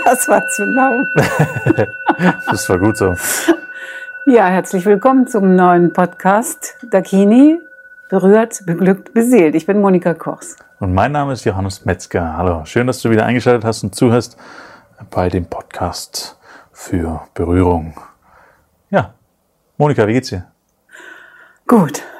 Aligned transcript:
Das 0.04 0.28
war 0.28 0.46
zu 0.48 0.64
laut. 0.64 1.06
das 2.46 2.68
war 2.68 2.78
gut 2.78 2.96
so. 2.96 3.14
Ja, 4.26 4.46
herzlich 4.46 4.84
willkommen 4.86 5.26
zum 5.26 5.54
neuen 5.56 5.92
Podcast 5.92 6.76
Dakini, 6.90 7.58
berührt, 8.08 8.62
beglückt, 8.66 9.12
beseelt. 9.14 9.54
Ich 9.54 9.66
bin 9.66 9.80
Monika 9.80 10.14
Kochs. 10.14 10.56
Und 10.78 10.94
mein 10.94 11.12
Name 11.12 11.32
ist 11.32 11.44
Johannes 11.44 11.84
Metzger. 11.84 12.36
Hallo, 12.36 12.64
schön, 12.64 12.86
dass 12.86 13.02
du 13.02 13.10
wieder 13.10 13.26
eingeschaltet 13.26 13.64
hast 13.64 13.82
und 13.82 13.94
zuhörst 13.94 14.36
bei 15.10 15.28
dem 15.28 15.46
Podcast 15.46 16.38
für 16.72 17.22
Berührung. 17.34 17.94
Ja, 18.90 19.14
Monika, 19.76 20.06
wie 20.06 20.14
geht's 20.14 20.28
dir? 20.28 20.46
Gut. 21.66 22.02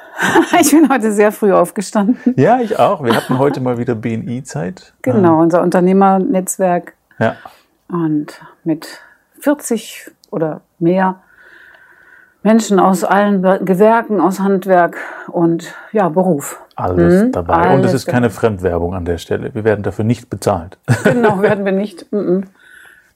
Ich 0.59 0.69
bin 0.69 0.87
heute 0.87 1.11
sehr 1.11 1.31
früh 1.31 1.51
aufgestanden. 1.51 2.35
Ja, 2.37 2.59
ich 2.59 2.77
auch. 2.77 3.03
Wir 3.03 3.15
hatten 3.15 3.39
heute 3.39 3.59
mal 3.59 3.79
wieder 3.79 3.95
BNI-Zeit. 3.95 4.93
Genau, 5.01 5.41
unser 5.41 5.63
Unternehmernetzwerk. 5.63 6.93
Ja. 7.17 7.37
Und 7.91 8.41
mit 8.63 9.01
40 9.39 10.11
oder 10.29 10.61
mehr 10.79 11.21
Menschen 12.43 12.79
aus 12.79 13.03
allen 13.03 13.41
Gewerken, 13.65 14.19
aus 14.19 14.39
Handwerk 14.39 14.97
und 15.27 15.75
ja, 15.91 16.09
Beruf. 16.09 16.59
Alles 16.75 17.23
mhm, 17.23 17.31
dabei. 17.31 17.53
Alles 17.53 17.79
und 17.79 17.85
es 17.85 17.93
ist 17.93 18.05
keine 18.07 18.29
Fremdwerbung 18.29 18.95
an 18.95 19.05
der 19.05 19.19
Stelle. 19.19 19.53
Wir 19.53 19.63
werden 19.63 19.83
dafür 19.83 20.05
nicht 20.05 20.29
bezahlt. 20.29 20.77
Genau, 21.03 21.41
werden 21.41 21.65
wir 21.65 21.71
nicht. 21.71 22.07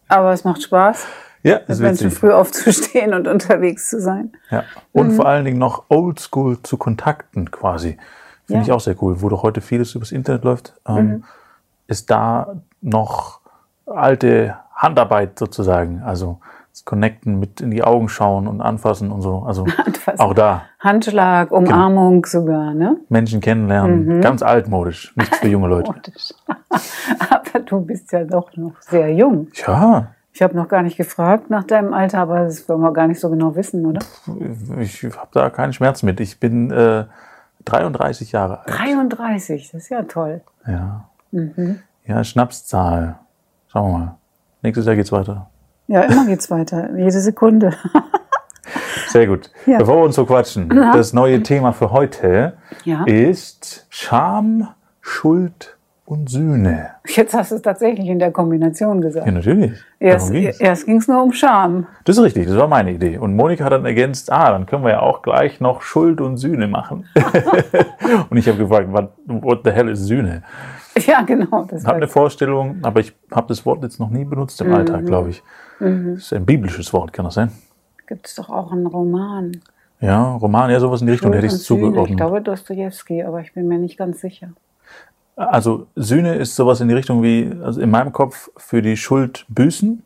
Aber 0.07 0.34
es 0.34 0.43
macht 0.43 0.61
Spaß. 0.61 1.07
Ja, 1.41 1.62
mit 1.67 1.79
Menschen 1.79 2.12
früh 2.12 2.31
aufzustehen 2.31 3.13
und 3.13 3.27
unterwegs 3.27 3.89
zu 3.89 4.01
sein. 4.01 4.31
Ja. 4.49 4.63
Und 4.91 5.09
mhm. 5.09 5.15
vor 5.15 5.27
allen 5.27 5.45
Dingen 5.45 5.59
noch 5.59 5.85
oldschool 5.89 6.62
zu 6.63 6.77
kontakten 6.77 7.51
quasi. 7.51 7.98
Finde 8.45 8.62
ja. 8.62 8.62
ich 8.62 8.71
auch 8.71 8.79
sehr 8.79 8.95
cool. 9.01 9.21
Wo 9.21 9.29
doch 9.29 9.43
heute 9.43 9.62
vieles 9.62 9.93
übers 9.95 10.12
Internet 10.12 10.43
läuft, 10.43 10.73
ähm, 10.87 10.95
mhm. 10.95 11.23
ist 11.87 12.09
da 12.09 12.55
noch 12.81 13.41
alte 13.85 14.55
Handarbeit 14.75 15.39
sozusagen. 15.39 16.02
Also 16.03 16.40
das 16.71 16.84
Connecten, 16.84 17.40
mit 17.40 17.62
in 17.62 17.71
die 17.71 17.84
Augen 17.84 18.09
schauen 18.09 18.48
und 18.48 18.59
anfassen 18.59 19.12
und 19.12 19.21
so. 19.21 19.40
Also 19.40 19.63
anfassen. 19.85 20.20
auch 20.20 20.34
da. 20.34 20.63
Handschlag. 20.79 21.51
Umarmung 21.51 22.21
genau. 22.21 22.27
sogar, 22.27 22.73
ne? 22.73 22.98
Menschen 23.07 23.40
kennenlernen. 23.40 24.18
Mhm. 24.18 24.21
Ganz 24.21 24.43
altmodisch. 24.43 25.13
Nichts 25.15 25.37
für 25.37 25.48
junge 25.48 25.70
Leute. 25.70 25.93
Aber 27.29 27.59
du 27.59 27.79
bist 27.81 28.12
ja 28.12 28.26
doch 28.26 28.55
noch 28.57 28.81
sehr 28.81 29.13
jung. 29.13 29.48
Ja. 29.65 30.07
Ich 30.34 30.41
habe 30.41 30.53
noch 30.53 30.68
gar 30.68 30.81
nicht 30.81 30.98
gefragt 30.98 31.49
nach 31.49 31.63
deinem 31.63 31.93
Alter, 31.93 32.20
aber 32.20 32.43
das 32.43 32.68
wollen 32.68 32.81
wir 32.81 32.91
gar 32.91 33.07
nicht 33.07 33.21
so 33.21 33.29
genau 33.29 33.55
wissen, 33.55 33.85
oder? 33.85 34.01
Ich 34.81 35.01
habe 35.05 35.29
da 35.31 35.49
keinen 35.49 35.71
Schmerz 35.71 36.03
mit. 36.03 36.20
Ich 36.20 36.41
bin 36.41 36.71
äh, 36.71 37.05
33 37.63 38.34
Jahre 38.34 38.59
alt. 38.59 38.68
33, 38.68 39.71
das 39.71 39.84
ist 39.84 39.90
ja 39.90 40.01
toll. 40.03 40.41
Ja. 40.68 41.05
Mhm. 41.31 41.79
Ja, 42.05 42.21
Schnapszahl. 42.26 43.15
Schauen 43.70 43.91
wir 43.93 43.98
mal. 43.98 44.18
Nächstes 44.66 44.88
Jahr 44.88 44.96
geht's 44.96 45.12
weiter. 45.12 45.46
Ja, 45.88 46.02
immer 46.02 46.26
geht's 46.26 46.49
weiter. 46.49 46.90
Jede 46.98 47.20
Sekunde. 47.20 47.76
Sehr 49.10 49.27
gut. 49.27 49.52
Ja. 49.68 49.77
Bevor 49.77 49.98
wir 49.98 50.05
uns 50.05 50.16
so 50.16 50.26
quatschen, 50.26 50.70
das 50.70 51.13
neue 51.13 51.44
Thema 51.44 51.71
für 51.71 51.91
heute 51.91 52.54
ja. 52.84 53.04
ist 53.05 53.86
Scham, 53.90 54.70
Schuld 55.02 55.77
und 56.05 56.32
Sühne. 56.32 56.90
Jetzt 57.05 57.36
hast 57.36 57.52
du 57.52 57.55
es 57.55 57.62
tatsächlich 57.62 58.08
in 58.08 58.18
der 58.18 58.32
Kombination 58.32 59.02
gesagt. 59.02 59.27
Ja, 59.27 59.32
natürlich. 59.32 59.74
Erst, 59.99 60.34
erst 60.34 60.86
ging 60.88 60.98
es 60.98 61.08
nur 61.08 61.21
um 61.21 61.32
Scham. 61.32 61.86
Das 62.04 62.18
ist 62.18 62.24
richtig, 62.24 62.48
das 62.48 62.58
war 62.58 62.68
meine 62.68 62.91
Idee. 62.91 63.20
Und 63.20 63.36
Monika 63.36 63.66
hat 63.66 63.71
dann 63.71 63.86
ergänzt, 63.86 64.31
ah, 64.31 64.52
dann 64.52 64.66
können 64.66 64.84
wir 64.84 64.94
ja 64.94 65.00
auch 65.02 65.22
gleich 65.22 65.59
noch 65.59 65.84
Schuld 65.84 66.22
und 66.22 66.38
Sühne 66.38 66.68
machen. 66.68 67.06
und 68.31 68.38
ich 68.38 68.47
habe 68.47 68.58
gefragt, 68.58 68.91
what, 68.91 69.12
what 69.28 69.62
the 69.63 69.69
hell 69.69 69.90
ist 69.90 70.06
Sühne? 70.06 70.41
Ja, 71.07 71.22
genau. 71.24 71.68
Ich 71.75 71.85
habe 71.85 71.97
eine 71.97 72.07
Vorstellung, 72.07 72.78
aber 72.81 73.01
ich 73.01 73.13
habe 73.31 73.47
das 73.47 73.66
Wort 73.66 73.84
jetzt 73.84 74.00
noch 74.00 74.09
nie 74.09 74.24
benutzt 74.24 74.62
im 74.62 74.68
mhm. 74.68 74.75
Alltag, 74.75 75.06
glaube 75.06 75.29
ich. 75.29 75.44
Mhm. 75.79 76.16
Das 76.16 76.24
ist 76.24 76.34
ein 76.34 76.46
biblisches 76.46 76.94
Wort, 76.94 77.12
kann 77.12 77.25
das 77.25 77.34
sein? 77.34 77.52
Gibt 78.07 78.28
es 78.28 78.35
doch 78.35 78.50
auch 78.50 78.72
einen 78.72 78.88
Roman. 78.88 79.52
Ja, 80.00 80.36
Roman, 80.36 80.69
ja, 80.69 80.80
sowas 80.80 81.02
in 81.02 81.08
die 81.08 81.14
Richtung 81.14 81.31
Schuld 81.31 81.38
hätte 81.38 81.47
ich 81.47 81.53
es 81.53 81.64
zugeordnet. 81.64 82.12
Ich 82.12 82.18
glaube 82.18 82.42
Dostoevsky, 82.42 83.24
aber 83.24 83.42
ich 83.42 83.53
bin 83.53 83.68
mir 83.68 83.78
nicht 83.78 83.97
ganz 83.97 84.22
sicher. 84.22 84.50
Also 85.36 85.88
Sühne 85.96 86.36
ist 86.36 86.56
sowas 86.56 86.80
in 86.80 86.88
die 86.88 86.94
Richtung 86.94 87.22
wie, 87.24 87.52
also 87.62 87.81
in 87.81 87.90
meinem 87.90 88.14
Kopf 88.14 88.50
für 88.56 88.81
die 88.81 88.96
Schuld 88.96 89.46
büßen. 89.50 90.03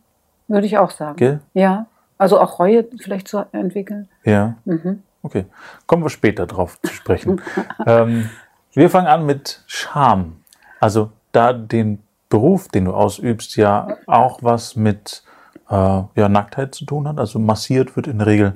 Würde 0.47 0.65
ich 0.65 0.77
auch 0.77 0.91
sagen. 0.91 1.17
Gell? 1.17 1.39
Ja. 1.53 1.85
Also 2.17 2.39
auch 2.39 2.59
Reue 2.59 2.85
vielleicht 2.99 3.27
zu 3.27 3.45
entwickeln. 3.51 4.09
Ja. 4.23 4.55
Mhm. 4.65 5.03
Okay. 5.21 5.45
Kommen 5.85 6.03
wir 6.03 6.09
später 6.09 6.47
drauf 6.47 6.79
zu 6.81 6.93
sprechen. 6.93 7.41
ähm, 7.85 8.29
wir 8.73 8.89
fangen 8.89 9.07
an 9.07 9.25
mit 9.25 9.63
Scham. 9.67 10.37
Also 10.79 11.11
da 11.31 11.53
den 11.53 12.01
Beruf, 12.29 12.67
den 12.67 12.85
du 12.85 12.93
ausübst, 12.93 13.55
ja 13.55 13.97
auch 14.05 14.39
was 14.41 14.75
mit 14.75 15.23
äh, 15.69 15.73
ja, 15.73 16.29
Nacktheit 16.29 16.75
zu 16.75 16.85
tun 16.85 17.07
hat. 17.07 17.19
Also 17.19 17.39
massiert 17.39 17.95
wird 17.95 18.07
in 18.07 18.19
der 18.19 18.27
Regel 18.27 18.53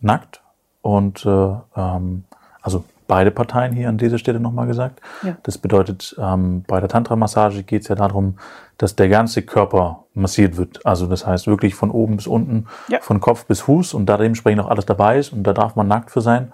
nackt. 0.00 0.42
Und 0.82 1.24
äh, 1.24 1.54
ähm, 1.76 2.24
also 2.60 2.84
beide 3.06 3.30
Parteien 3.30 3.72
hier 3.72 3.88
an 3.88 3.98
dieser 3.98 4.18
Stelle 4.18 4.40
nochmal 4.40 4.66
gesagt. 4.66 5.00
Ja. 5.22 5.36
Das 5.42 5.58
bedeutet, 5.58 6.14
ähm, 6.18 6.64
bei 6.66 6.80
der 6.80 6.88
Tantra-Massage 6.88 7.62
geht 7.62 7.82
es 7.82 7.88
ja 7.88 7.94
darum, 7.94 8.38
dass 8.78 8.96
der 8.96 9.08
ganze 9.08 9.42
Körper 9.42 10.04
massiert 10.14 10.56
wird. 10.56 10.84
Also 10.84 11.06
das 11.06 11.26
heißt 11.26 11.46
wirklich 11.46 11.74
von 11.74 11.90
oben 11.90 12.16
bis 12.16 12.26
unten, 12.26 12.66
ja. 12.88 13.00
von 13.00 13.20
Kopf 13.20 13.46
bis 13.46 13.60
Fuß 13.60 13.94
und 13.94 14.06
da 14.06 14.16
dementsprechend 14.16 14.62
auch 14.62 14.70
alles 14.70 14.86
dabei 14.86 15.18
ist 15.18 15.32
und 15.32 15.44
da 15.44 15.52
darf 15.52 15.76
man 15.76 15.88
nackt 15.88 16.10
für 16.10 16.20
sein. 16.20 16.52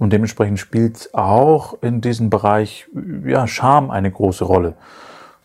Und 0.00 0.14
dementsprechend 0.14 0.58
spielt 0.58 1.10
auch 1.12 1.74
in 1.82 2.00
diesem 2.00 2.30
Bereich 2.30 2.88
ja, 3.24 3.46
Scham 3.46 3.90
eine 3.90 4.10
große 4.10 4.44
Rolle. 4.44 4.74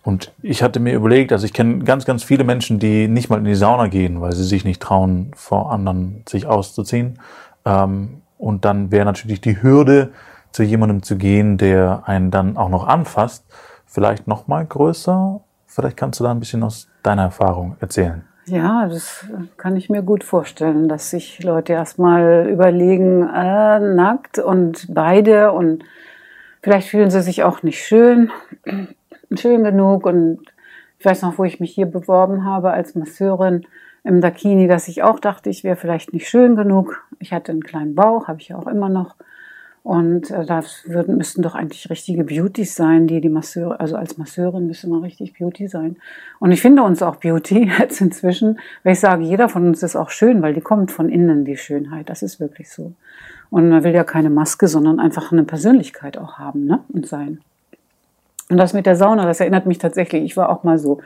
Und 0.01 0.31
ich 0.41 0.63
hatte 0.63 0.79
mir 0.79 0.93
überlegt, 0.93 1.33
also 1.33 1.45
ich 1.45 1.51
kenne 1.51 1.83
ganz, 1.83 2.05
ganz 2.05 2.23
viele 2.23 2.45
Menschen, 2.45 2.79
die 2.79 3.09
nicht 3.09 3.29
mal 3.29 3.37
in 3.37 3.43
die 3.43 3.53
Sauna 3.53 3.87
gehen, 3.87 4.21
weil 4.21 4.31
sie 4.31 4.45
sich 4.45 4.63
nicht 4.63 4.81
trauen, 4.81 5.31
vor 5.35 5.71
anderen 5.71 6.23
sich 6.27 6.47
auszuziehen. 6.47 7.19
Ähm, 7.65 8.21
und 8.37 8.63
dann 8.63 8.91
wäre 8.91 9.03
natürlich 9.03 9.41
die 9.41 9.61
Hürde, 9.61 10.11
zu 10.51 10.63
jemandem 10.63 11.03
zu 11.03 11.17
gehen, 11.17 11.57
der 11.57 12.03
einen 12.05 12.31
dann 12.31 12.55
auch 12.55 12.69
noch 12.69 12.87
anfasst, 12.87 13.43
vielleicht 13.85 14.25
noch 14.25 14.47
mal 14.47 14.65
größer. 14.65 15.41
Vielleicht 15.67 15.97
kannst 15.97 16.21
du 16.21 16.23
da 16.23 16.31
ein 16.31 16.39
bisschen 16.39 16.63
aus 16.63 16.87
deiner 17.03 17.23
Erfahrung 17.23 17.75
erzählen. 17.81 18.23
Ja, 18.47 18.87
das 18.87 19.25
kann 19.57 19.75
ich 19.75 19.89
mir 19.89 20.03
gut 20.03 20.23
vorstellen, 20.23 20.87
dass 20.87 21.09
sich 21.09 21.43
Leute 21.43 21.73
erstmal 21.73 22.47
überlegen, 22.47 23.23
äh, 23.23 23.79
nackt 23.79 24.37
und 24.37 24.85
beide 24.93 25.51
und 25.51 25.83
vielleicht 26.61 26.89
fühlen 26.89 27.09
sie 27.09 27.23
sich 27.23 27.43
auch 27.43 27.63
nicht 27.63 27.83
schön, 27.83 28.31
schön 29.35 29.63
genug 29.63 30.05
und 30.05 30.41
ich 30.99 31.05
weiß 31.05 31.23
noch, 31.23 31.39
wo 31.39 31.43
ich 31.43 31.59
mich 31.59 31.73
hier 31.73 31.87
beworben 31.87 32.45
habe 32.45 32.71
als 32.71 32.93
Masseurin 32.93 33.65
im 34.03 34.21
Dakini, 34.21 34.67
dass 34.67 34.87
ich 34.87 35.01
auch 35.01 35.19
dachte, 35.19 35.49
ich 35.49 35.63
wäre 35.63 35.75
vielleicht 35.75 36.13
nicht 36.13 36.29
schön 36.29 36.55
genug. 36.55 37.03
Ich 37.19 37.33
hatte 37.33 37.51
einen 37.51 37.63
kleinen 37.63 37.95
Bauch, 37.95 38.27
habe 38.27 38.39
ich 38.41 38.49
ja 38.49 38.57
auch 38.57 38.67
immer 38.67 38.89
noch. 38.89 39.15
Und 39.85 40.31
äh, 40.31 40.47
das 40.47 40.81
würden, 40.87 41.15
müssten 41.15 41.43
doch 41.43 41.53
eigentlich 41.53 41.91
richtige 41.91 42.23
Beauties 42.23 42.73
sein, 42.73 43.05
die 43.05 43.21
die 43.21 43.29
Masseure, 43.29 43.79
also 43.79 43.95
als 43.95 44.17
Masseurin 44.17 44.65
müsste 44.65 44.89
man 44.89 45.03
richtig 45.03 45.37
Beauty 45.37 45.67
sein. 45.67 45.97
Und 46.39 46.51
ich 46.51 46.59
finde 46.59 46.81
uns 46.81 47.03
auch 47.03 47.17
Beauty 47.17 47.71
jetzt 47.79 48.01
inzwischen, 48.01 48.57
weil 48.81 48.93
ich 48.93 48.99
sage, 48.99 49.23
jeder 49.23 49.47
von 49.47 49.67
uns 49.67 49.83
ist 49.83 49.95
auch 49.95 50.09
schön, 50.09 50.41
weil 50.41 50.55
die 50.55 50.61
kommt 50.61 50.91
von 50.91 51.07
innen, 51.07 51.45
die 51.45 51.55
Schönheit. 51.55 52.09
Das 52.09 52.23
ist 52.23 52.39
wirklich 52.39 52.71
so. 52.71 52.93
Und 53.51 53.69
man 53.69 53.83
will 53.83 53.93
ja 53.93 54.03
keine 54.03 54.31
Maske, 54.31 54.67
sondern 54.67 54.99
einfach 54.99 55.31
eine 55.31 55.43
Persönlichkeit 55.43 56.17
auch 56.17 56.39
haben 56.39 56.65
ne? 56.65 56.79
und 56.91 57.05
sein. 57.05 57.41
Und 58.49 58.57
das 58.57 58.73
mit 58.73 58.87
der 58.87 58.95
Sauna, 58.95 59.27
das 59.27 59.39
erinnert 59.39 59.67
mich 59.67 59.77
tatsächlich. 59.77 60.23
Ich 60.23 60.35
war 60.35 60.49
auch 60.49 60.63
mal 60.63 60.79
so, 60.79 60.99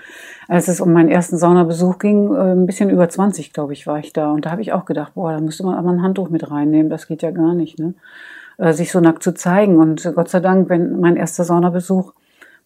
als 0.48 0.70
es 0.70 0.80
um 0.80 0.94
meinen 0.94 1.10
ersten 1.10 1.36
Saunabesuch 1.36 2.00
ging, 2.00 2.34
äh, 2.34 2.54
ein 2.54 2.66
bisschen 2.66 2.90
über 2.90 3.10
20, 3.10 3.52
glaube 3.52 3.74
ich, 3.74 3.86
war 3.88 4.00
ich 4.00 4.14
da. 4.14 4.32
Und 4.32 4.46
da 4.46 4.52
habe 4.52 4.62
ich 4.62 4.72
auch 4.72 4.86
gedacht, 4.86 5.16
boah, 5.16 5.34
da 5.34 5.42
müsste 5.42 5.66
man 5.66 5.76
aber 5.76 5.90
ein 5.90 6.02
Handtuch 6.02 6.30
mit 6.30 6.50
reinnehmen. 6.50 6.90
Das 6.90 7.08
geht 7.08 7.24
ja 7.24 7.32
gar 7.32 7.54
nicht. 7.54 7.78
Ne? 7.78 7.94
Äh, 8.60 8.74
sich 8.74 8.92
so 8.92 9.00
nackt 9.00 9.24
zu 9.24 9.34
zeigen. 9.34 9.78
Und 9.78 10.12
Gott 10.16 10.30
sei 10.30 10.42
Dank, 10.42 10.70
wenn 10.70 11.00
mein 11.00 11.16
erster 11.16 11.46
Saunabesuch 11.46 12.14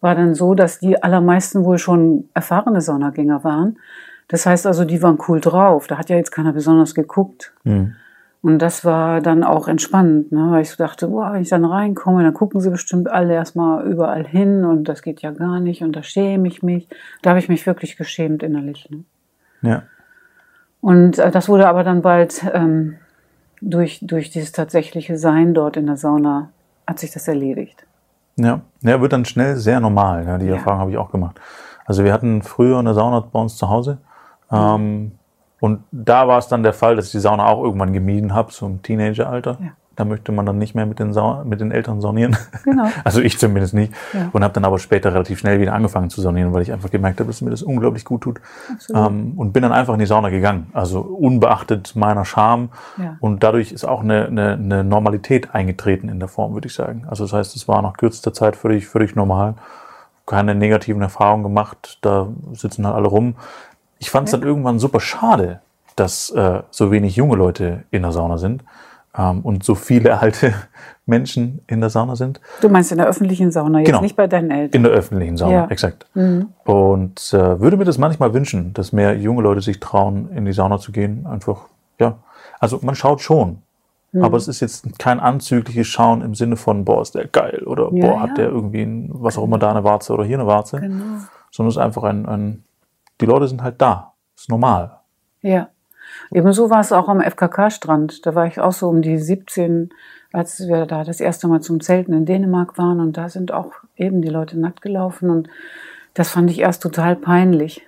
war 0.01 0.15
dann 0.15 0.33
so, 0.33 0.55
dass 0.55 0.79
die 0.79 1.01
allermeisten 1.01 1.63
wohl 1.63 1.77
schon 1.77 2.29
erfahrene 2.33 2.81
Saunagänger 2.81 3.43
waren. 3.43 3.77
Das 4.27 4.45
heißt 4.45 4.65
also, 4.65 4.85
die 4.85 5.03
waren 5.03 5.19
cool 5.27 5.39
drauf. 5.39 5.85
Da 5.85 5.99
hat 5.99 6.09
ja 6.09 6.15
jetzt 6.15 6.31
keiner 6.31 6.51
besonders 6.51 6.95
geguckt. 6.95 7.53
Mhm. 7.63 7.95
Und 8.41 8.59
das 8.59 8.83
war 8.83 9.21
dann 9.21 9.43
auch 9.43 9.69
entspannend, 9.69 10.33
ne? 10.33 10.47
weil 10.49 10.63
ich 10.63 10.71
so 10.71 10.75
dachte, 10.75 11.07
boah, 11.07 11.31
wenn 11.31 11.43
ich 11.43 11.49
dann 11.49 11.63
reinkomme, 11.63 12.23
dann 12.23 12.33
gucken 12.33 12.59
sie 12.59 12.71
bestimmt 12.71 13.09
alle 13.09 13.33
erstmal 13.35 13.85
überall 13.85 14.25
hin 14.25 14.65
und 14.65 14.89
das 14.89 15.01
geht 15.01 15.21
ja 15.21 15.31
gar 15.31 15.61
nicht 15.61 15.81
und 15.81 15.95
da 15.95 16.03
schäme 16.03 16.49
ich 16.49 16.61
mich. 16.61 16.89
Da 17.21 17.29
habe 17.29 17.39
ich 17.39 17.47
mich 17.47 17.65
wirklich 17.65 17.95
geschämt 17.95 18.43
innerlich. 18.43 18.89
Ne? 18.89 19.03
Ja. 19.61 19.83
Und 20.81 21.19
äh, 21.19 21.31
das 21.31 21.47
wurde 21.47 21.69
aber 21.69 21.85
dann 21.85 22.01
bald 22.01 22.43
ähm, 22.53 22.97
durch, 23.69 23.99
durch 24.01 24.29
dieses 24.29 24.51
tatsächliche 24.51 25.17
Sein 25.17 25.53
dort 25.53 25.77
in 25.77 25.87
der 25.87 25.97
Sauna 25.97 26.49
hat 26.85 26.99
sich 26.99 27.11
das 27.11 27.27
erledigt. 27.27 27.85
Ja, 28.35 28.61
ja 28.81 29.01
wird 29.01 29.13
dann 29.13 29.25
schnell 29.25 29.55
sehr 29.55 29.79
normal. 29.79 30.25
Ja, 30.25 30.37
die 30.37 30.47
ja. 30.47 30.55
Erfahrung 30.55 30.79
habe 30.79 30.91
ich 30.91 30.97
auch 30.97 31.11
gemacht. 31.11 31.39
Also 31.85 32.03
wir 32.03 32.13
hatten 32.13 32.41
früher 32.41 32.79
eine 32.79 32.93
Sauna 32.93 33.19
bei 33.19 33.39
uns 33.39 33.57
zu 33.57 33.69
Hause. 33.69 33.97
Ähm, 34.51 35.13
und 35.59 35.83
da 35.91 36.27
war 36.27 36.39
es 36.39 36.47
dann 36.47 36.63
der 36.63 36.73
Fall, 36.73 36.95
dass 36.95 37.07
ich 37.07 37.11
die 37.11 37.19
Sauna 37.19 37.45
auch 37.45 37.63
irgendwann 37.63 37.93
gemieden 37.93 38.33
habe, 38.33 38.51
so 38.51 38.65
im 38.65 38.81
Teenageralter. 38.81 39.57
Ja. 39.61 39.71
Da 39.95 40.05
möchte 40.05 40.31
man 40.31 40.45
dann 40.45 40.57
nicht 40.57 40.73
mehr 40.73 40.87
mit 40.87 40.97
den, 40.97 41.13
Sa 41.13 41.43
mit 41.43 41.61
den 41.61 41.71
Eltern 41.71 42.01
saunieren. 42.01 42.35
Genau. 42.63 42.87
Also 43.03 43.21
ich 43.21 43.37
zumindest 43.37 43.73
nicht. 43.73 43.93
Ja. 44.13 44.29
Und 44.31 44.43
habe 44.43 44.53
dann 44.53 44.65
aber 44.65 44.79
später 44.79 45.13
relativ 45.13 45.39
schnell 45.39 45.59
wieder 45.59 45.73
angefangen 45.73 46.09
zu 46.09 46.21
saunieren, 46.21 46.53
weil 46.53 46.61
ich 46.61 46.71
einfach 46.71 46.89
gemerkt 46.89 47.19
habe, 47.19 47.27
dass 47.27 47.41
mir 47.41 47.49
das 47.51 47.61
unglaublich 47.61 48.05
gut 48.05 48.21
tut. 48.21 48.41
Ähm, 48.93 49.33
und 49.35 49.53
bin 49.53 49.61
dann 49.61 49.71
einfach 49.71 49.93
in 49.93 49.99
die 49.99 50.05
Sauna 50.05 50.29
gegangen. 50.29 50.67
Also 50.73 51.01
unbeachtet 51.01 51.95
meiner 51.95 52.25
Scham. 52.25 52.69
Ja. 52.97 53.17
Und 53.19 53.43
dadurch 53.43 53.71
ist 53.71 53.85
auch 53.85 54.01
eine, 54.01 54.27
eine, 54.27 54.53
eine 54.53 54.83
Normalität 54.83 55.53
eingetreten 55.53 56.09
in 56.09 56.19
der 56.19 56.29
Form, 56.29 56.53
würde 56.53 56.67
ich 56.67 56.73
sagen. 56.73 57.05
Also 57.07 57.25
das 57.25 57.33
heißt, 57.33 57.55
es 57.55 57.67
war 57.67 57.81
nach 57.81 57.97
kürzester 57.97 58.33
Zeit 58.33 58.55
völlig, 58.55 58.87
völlig 58.87 59.15
normal. 59.15 59.55
Keine 60.25 60.55
negativen 60.55 61.01
Erfahrungen 61.01 61.43
gemacht. 61.43 61.99
Da 62.01 62.27
sitzen 62.53 62.85
halt 62.87 62.95
alle 62.95 63.07
rum. 63.07 63.35
Ich 63.99 64.09
fand 64.09 64.27
es 64.27 64.31
dann 64.31 64.41
irgendwann 64.41 64.79
super 64.79 64.99
schade, 64.99 65.59
dass 65.95 66.29
äh, 66.31 66.61
so 66.71 66.91
wenig 66.91 67.15
junge 67.15 67.35
Leute 67.35 67.83
in 67.91 68.01
der 68.01 68.11
Sauna 68.11 68.37
sind 68.37 68.63
und 69.15 69.63
so 69.63 69.75
viele 69.75 70.17
alte 70.19 70.53
Menschen 71.05 71.61
in 71.67 71.81
der 71.81 71.89
Sauna 71.89 72.15
sind. 72.15 72.39
Du 72.61 72.69
meinst 72.69 72.91
in 72.91 72.97
der 72.97 73.07
öffentlichen 73.07 73.51
Sauna, 73.51 73.79
jetzt 73.79 73.87
Genau. 73.87 74.01
nicht 74.01 74.15
bei 74.15 74.25
deinen 74.27 74.49
Eltern. 74.51 74.77
In 74.79 74.83
der 74.83 74.91
öffentlichen 74.93 75.37
Sauna, 75.37 75.53
Ja. 75.53 75.67
exakt. 75.67 76.05
Und 76.63 77.33
äh, 77.33 77.59
würde 77.59 77.77
mir 77.77 77.85
das 77.85 77.97
manchmal 77.97 78.33
wünschen, 78.33 78.73
dass 78.73 78.91
mehr 78.93 79.15
junge 79.17 79.41
Leute 79.41 79.61
sich 79.61 79.79
trauen, 79.79 80.29
in 80.35 80.45
die 80.45 80.53
Sauna 80.53 80.79
zu 80.79 80.91
gehen. 80.91 81.25
Einfach, 81.27 81.67
ja. 81.99 82.17
Also 82.59 82.79
man 82.81 82.95
schaut 82.95 83.21
schon. 83.21 83.59
Aber 84.21 84.37
es 84.37 84.47
ist 84.47 84.59
jetzt 84.59 84.99
kein 84.99 85.19
anzügliches 85.19 85.87
Schauen 85.87 86.21
im 86.21 86.35
Sinne 86.35 86.55
von, 86.55 86.85
boah, 86.85 87.01
ist 87.01 87.15
der 87.15 87.25
geil 87.25 87.63
oder 87.65 87.85
Ja, 87.91 88.05
boah, 88.05 88.13
ja. 88.15 88.19
hat 88.19 88.37
der 88.37 88.45
irgendwie 88.47 88.83
ein, 88.83 89.09
was 89.11 89.39
auch 89.39 89.43
immer 89.43 89.57
da 89.57 89.71
eine 89.71 89.83
Warze 89.83 90.13
oder 90.13 90.23
hier 90.23 90.37
eine 90.37 90.45
Warze. 90.45 90.79
Genau. 90.81 91.03
Sondern 91.49 91.69
es 91.69 91.75
ist 91.77 91.81
einfach 91.81 92.03
ein, 92.03 92.27
ein, 92.27 92.63
die 93.21 93.25
Leute 93.25 93.47
sind 93.47 93.63
halt 93.63 93.81
da. 93.81 94.13
Ist 94.37 94.49
normal. 94.49 94.91
Ja. 95.41 95.69
Ebenso 96.33 96.69
war 96.69 96.79
es 96.79 96.91
auch 96.91 97.09
am 97.09 97.21
FKK-Strand. 97.21 98.25
Da 98.25 98.35
war 98.35 98.47
ich 98.47 98.59
auch 98.59 98.71
so 98.71 98.89
um 98.89 99.01
die 99.01 99.17
17, 99.17 99.89
als 100.31 100.67
wir 100.67 100.85
da 100.85 101.03
das 101.03 101.19
erste 101.19 101.47
Mal 101.47 101.61
zum 101.61 101.79
Zelten 101.79 102.13
in 102.13 102.25
Dänemark 102.25 102.77
waren. 102.77 102.99
Und 102.99 103.17
da 103.17 103.29
sind 103.29 103.51
auch 103.51 103.71
eben 103.95 104.21
die 104.21 104.29
Leute 104.29 104.59
nackt 104.59 104.81
gelaufen. 104.81 105.29
Und 105.29 105.49
das 106.13 106.29
fand 106.29 106.49
ich 106.49 106.59
erst 106.59 106.81
total 106.81 107.15
peinlich. 107.15 107.87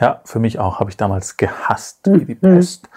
Ja, 0.00 0.20
für 0.24 0.38
mich 0.38 0.58
auch. 0.58 0.78
Habe 0.78 0.90
ich 0.90 0.96
damals 0.96 1.36
gehasst 1.36 2.00
wie 2.04 2.24
die 2.24 2.34
Pest. 2.34 2.88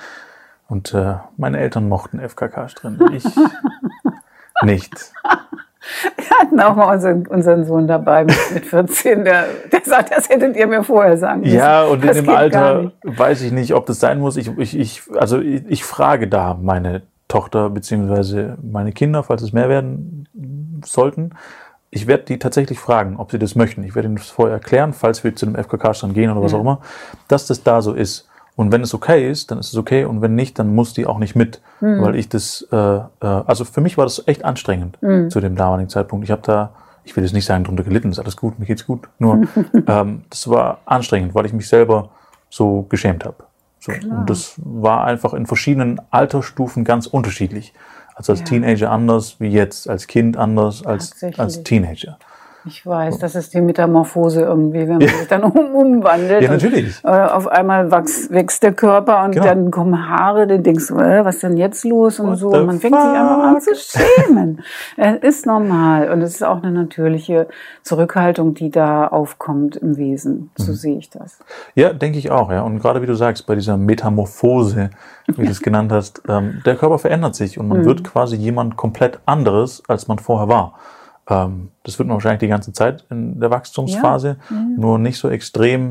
Und 0.68 0.94
äh, 0.94 1.16
meine 1.38 1.60
Eltern 1.60 1.90
mochten 1.90 2.20
FKK-Strände. 2.20 3.14
Ich 3.14 3.26
nicht. 4.64 5.14
Wir 6.16 6.38
hatten 6.40 6.60
auch 6.60 6.76
mal 6.76 6.94
unseren, 6.94 7.26
unseren 7.28 7.66
Sohn 7.66 7.88
dabei 7.88 8.24
mit, 8.26 8.38
mit 8.54 8.66
14, 8.66 9.24
der, 9.26 9.46
der 9.72 9.82
sagt, 9.84 10.12
das 10.16 10.30
hättet 10.30 10.56
ihr 10.56 10.68
mir 10.68 10.84
vorher 10.84 11.18
sagen 11.18 11.42
müssen. 11.42 11.56
Ja, 11.56 11.84
und 11.84 12.02
in 12.02 12.08
Das 12.08 12.18
dem 12.18 12.30
Alter 12.30 12.92
weiß 13.04 13.42
ich 13.42 13.52
nicht, 13.52 13.74
ob 13.74 13.86
das 13.88 14.00
sein 14.00 14.20
muss. 14.20 14.38
Ich, 14.38 14.50
ich, 14.58 14.78
ich, 14.78 15.02
also 15.18 15.40
ich, 15.40 15.64
ich 15.68 15.84
frage 15.84 16.28
da 16.28 16.58
meine 16.62 17.02
Tochter 17.28 17.70
beziehungsweise 17.70 18.58
meine 18.62 18.92
Kinder, 18.92 19.24
falls 19.24 19.42
es 19.42 19.54
mehr 19.54 19.70
werden 19.70 20.28
sollten. 20.86 21.32
Ich 21.90 22.08
werde 22.08 22.24
die 22.24 22.40
tatsächlich 22.40 22.80
fragen, 22.80 23.18
ob 23.18 23.32
sie 23.32 23.40
das 23.40 23.56
möchten. 23.56 23.84
Ich 23.84 23.96
werde 23.96 24.08
ihnen 24.08 24.18
das 24.18 24.30
vorher 24.30 24.54
erklären, 24.56 24.94
falls 24.94 25.24
wir 25.24 25.36
zu 25.36 25.46
einem 25.46 25.56
FKK-Stand 25.56 26.14
gehen 26.14 26.32
oder 26.32 26.42
was 26.42 26.52
Ja. 26.52 26.58
auch 26.58 26.62
immer, 26.62 26.82
dass 27.28 27.48
das 27.48 27.64
da 27.64 27.82
so 27.82 27.94
ist. 27.94 28.30
Und 28.56 28.72
wenn 28.72 28.82
es 28.82 28.94
okay 28.94 29.30
ist, 29.30 29.50
dann 29.52 29.60
ist 29.60 29.70
es 29.70 29.78
okay. 29.78 30.06
Und 30.06 30.22
wenn 30.22 30.36
nicht, 30.36 30.60
dann 30.60 30.76
muss 30.76 30.94
die 30.94 31.06
auch 31.06 31.18
nicht 31.20 31.36
mit. 31.36 31.62
Hm. 31.80 32.02
Weil 32.02 32.16
ich 32.16 32.30
das, 32.30 32.68
äh, 32.72 32.76
äh, 32.76 33.02
also 33.22 33.66
für 33.66 33.82
mich 33.82 33.98
war 33.98 34.06
das 34.06 34.28
echt 34.28 34.44
anstrengend 34.46 34.98
Hm. 35.02 35.30
zu 35.30 35.40
dem 35.40 35.56
damaligen 35.56 35.90
Zeitpunkt. 35.90 36.26
Ich 36.26 36.32
habe 36.32 36.42
da, 36.44 36.72
ich 37.04 37.16
will 37.16 37.24
jetzt 37.24 37.34
nicht 37.34 37.46
sagen, 37.46 37.64
drunter 37.64 37.84
gelitten, 37.84 38.12
ist 38.12 38.20
alles 38.20 38.38
gut, 38.38 38.60
mir 38.60 38.66
geht's 38.66 38.86
gut. 38.86 39.08
Nur, 39.20 39.44
ähm, 39.88 40.24
das 40.30 40.50
war 40.50 40.80
anstrengend, 40.86 41.34
weil 41.34 41.46
ich 41.46 41.54
mich 41.54 41.68
selber 41.68 42.10
so 42.50 42.86
geschämt 42.90 43.26
habe. 43.26 43.38
So. 43.80 43.94
Und 43.94 44.30
das 44.30 44.54
war 44.58 45.06
einfach 45.06 45.34
in 45.34 45.48
verschiedenen 45.48 46.00
Altersstufen 46.12 46.84
ganz 46.84 47.08
unterschiedlich. 47.08 47.74
Also 48.14 48.34
als 48.34 48.42
Ja. 48.42 48.46
Teenager 48.46 48.92
anders 48.92 49.40
wie 49.40 49.48
jetzt, 49.48 49.90
als 49.90 50.06
Kind 50.06 50.38
anders 50.38 50.86
als, 50.86 51.16
als 51.38 51.64
Teenager. 51.64 52.20
Ich 52.66 52.86
weiß, 52.86 53.18
das 53.18 53.34
ist 53.36 53.54
die 53.54 53.62
Metamorphose 53.62 54.42
irgendwie, 54.42 54.82
wenn 54.88 55.00
man 55.00 55.08
sich 55.08 55.28
dann 55.28 55.44
um, 55.44 55.74
umwandelt. 55.74 56.44
Ja, 56.44 56.52
und, 56.52 56.62
natürlich. 56.62 57.04
äh, 57.04 57.08
auf 57.08 57.48
einmal 57.48 57.90
wachs, 57.90 58.30
wächst 58.30 58.62
der 58.62 58.74
Körper 58.74 59.24
und 59.24 59.32
Genau. 59.32 59.46
dann 59.46 59.72
kommen 59.72 60.10
Haare, 60.10 60.46
dann 60.46 60.62
denkst 60.62 60.88
du, 60.90 60.98
äh, 60.98 61.26
was 61.26 61.36
ist 61.36 61.44
denn 61.44 61.58
jetzt 61.58 61.84
los 61.86 62.20
und 62.20 62.32
What 62.32 62.38
so. 62.38 62.50
Und 62.50 62.68
man 62.68 62.80
fängt 62.80 62.96
sich 62.96 63.04
einfach 63.04 63.44
an 63.44 63.62
fuck? 63.62 63.76
zu 63.76 63.98
schämen. 63.98 64.62
es 64.98 65.24
ist 65.24 65.46
normal 65.48 66.12
und 66.12 66.22
es 66.22 66.36
ist 66.36 66.44
auch 66.44 66.62
eine 66.62 66.72
natürliche 66.72 67.48
Zurückhaltung, 67.82 68.54
die 68.54 68.70
da 68.70 69.08
aufkommt 69.08 69.76
im 69.78 69.98
Wesen. 69.98 70.52
Mhm. 70.58 70.64
So 70.64 70.74
sehe 70.74 70.98
ich 70.98 71.10
das. 71.10 71.40
Ja, 71.74 71.94
denke 71.94 72.20
ich 72.20 72.30
auch, 72.30 72.52
ja. 72.52 72.62
Und 72.62 72.80
gerade 72.80 73.02
wie 73.02 73.08
du 73.08 73.16
sagst, 73.16 73.48
bei 73.48 73.56
dieser 73.56 73.78
Metamorphose, 73.78 74.92
wie 75.28 75.46
du 75.46 75.52
es 75.52 75.62
genannt 75.64 75.92
hast, 75.92 76.22
ähm, 76.28 76.62
der 76.66 76.76
Körper 76.76 77.00
verändert 77.00 77.34
sich 77.36 77.58
und 77.58 77.68
man 77.68 77.86
wird 77.86 78.04
quasi 78.04 78.36
jemand 78.36 78.78
komplett 78.78 79.20
anderes, 79.26 79.82
als 79.88 80.08
man 80.08 80.20
vorher 80.20 80.48
war. 80.48 80.74
Ähm, 81.30 81.70
das 81.84 81.98
wird 82.00 82.08
man 82.08 82.16
wahrscheinlich 82.16 82.40
die 82.40 82.48
ganze 82.48 82.74
Zeit 82.74 83.06
in 83.10 83.40
der 83.40 83.50
Wachstumsphase, 83.52 84.38
nur 84.78 84.98
nicht 85.00 85.18
so 85.18 85.30
extrem 85.30 85.90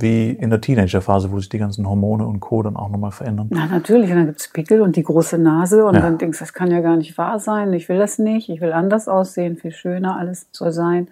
wie 0.00 0.30
in 0.30 0.50
der 0.50 0.60
Teenagerphase, 0.60 1.32
wo 1.32 1.40
sich 1.40 1.48
die 1.48 1.58
ganzen 1.58 1.88
Hormone 1.88 2.24
und 2.24 2.38
Co. 2.38 2.62
dann 2.62 2.76
auch 2.76 2.88
nochmal 2.88 3.10
verändern. 3.10 3.48
Na, 3.50 3.66
natürlich. 3.66 4.10
Und 4.10 4.16
dann 4.16 4.26
gibt's 4.26 4.48
Pickel 4.52 4.80
und 4.80 4.94
die 4.94 5.02
große 5.02 5.38
Nase 5.38 5.84
und 5.84 5.94
Ja. 5.96 6.00
dann 6.02 6.18
denkst 6.18 6.38
du, 6.38 6.44
das 6.44 6.52
kann 6.54 6.70
ja 6.70 6.80
gar 6.80 6.96
nicht 6.96 7.18
wahr 7.18 7.40
sein. 7.40 7.72
Ich 7.72 7.88
will 7.88 7.98
das 7.98 8.18
nicht. 8.18 8.48
Ich 8.48 8.60
will 8.60 8.72
anders 8.72 9.08
aussehen, 9.08 9.56
viel 9.56 9.72
schöner, 9.72 10.16
alles 10.16 10.46
soll 10.52 10.70
sein. 10.70 11.08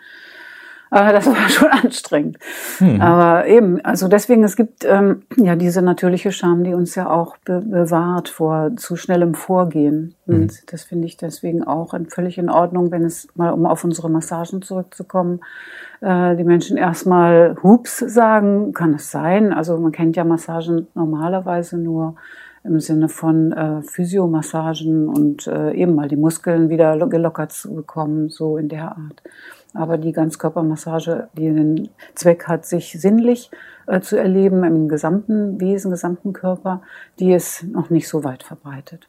Aber 0.90 1.12
das 1.12 1.26
war 1.26 1.48
schon 1.48 1.68
anstrengend. 1.68 2.38
Hm. 2.78 3.00
Aber 3.00 3.46
eben, 3.46 3.84
also 3.84 4.08
deswegen, 4.08 4.44
es 4.44 4.56
gibt 4.56 4.84
ähm, 4.84 5.22
ja 5.36 5.56
diese 5.56 5.82
natürliche 5.82 6.32
Scham, 6.32 6.64
die 6.64 6.74
uns 6.74 6.94
ja 6.94 7.10
auch 7.10 7.36
be 7.38 7.60
bewahrt 7.60 8.28
vor 8.28 8.70
zu 8.76 8.96
schnellem 8.96 9.34
Vorgehen. 9.34 10.14
Und 10.26 10.72
das 10.72 10.84
finde 10.84 11.06
ich 11.06 11.16
deswegen 11.16 11.64
auch 11.64 11.94
völlig 12.08 12.38
in 12.38 12.50
Ordnung, 12.50 12.90
wenn 12.90 13.04
es 13.04 13.28
mal, 13.34 13.52
um 13.52 13.66
auf 13.66 13.84
unsere 13.84 14.10
Massagen 14.10 14.62
zurückzukommen, 14.62 15.40
äh, 16.00 16.36
die 16.36 16.44
Menschen 16.44 16.76
erstmal 16.76 17.56
Hups 17.62 17.98
sagen, 17.98 18.72
kann 18.72 18.94
es 18.94 19.10
sein. 19.10 19.52
Also 19.52 19.78
man 19.78 19.92
kennt 19.92 20.16
ja 20.16 20.24
Massagen 20.24 20.86
normalerweise 20.94 21.78
nur 21.78 22.16
im 22.66 22.80
Sinne 22.80 23.08
von 23.08 23.52
äh, 23.52 23.82
Physiomassagen 23.82 25.08
und 25.08 25.46
äh, 25.46 25.72
eben 25.72 25.94
mal 25.94 26.08
die 26.08 26.16
Muskeln 26.16 26.68
wieder 26.68 26.96
lo- 26.96 27.08
gelockert 27.08 27.52
zu 27.52 27.74
bekommen, 27.74 28.28
so 28.28 28.58
in 28.58 28.68
der 28.68 28.96
Art. 28.96 29.22
Aber 29.74 29.98
die 29.98 30.12
Ganzkörpermassage, 30.12 31.28
die 31.36 31.52
den 31.52 31.88
Zweck 32.14 32.48
hat, 32.48 32.64
sich 32.64 32.98
sinnlich 33.00 33.50
äh, 33.86 34.00
zu 34.00 34.18
erleben 34.18 34.64
im 34.64 34.88
gesamten 34.88 35.60
Wesen, 35.60 35.90
gesamten 35.90 36.32
Körper, 36.32 36.82
die 37.18 37.32
ist 37.32 37.64
noch 37.64 37.90
nicht 37.90 38.08
so 38.08 38.24
weit 38.24 38.42
verbreitet. 38.42 39.06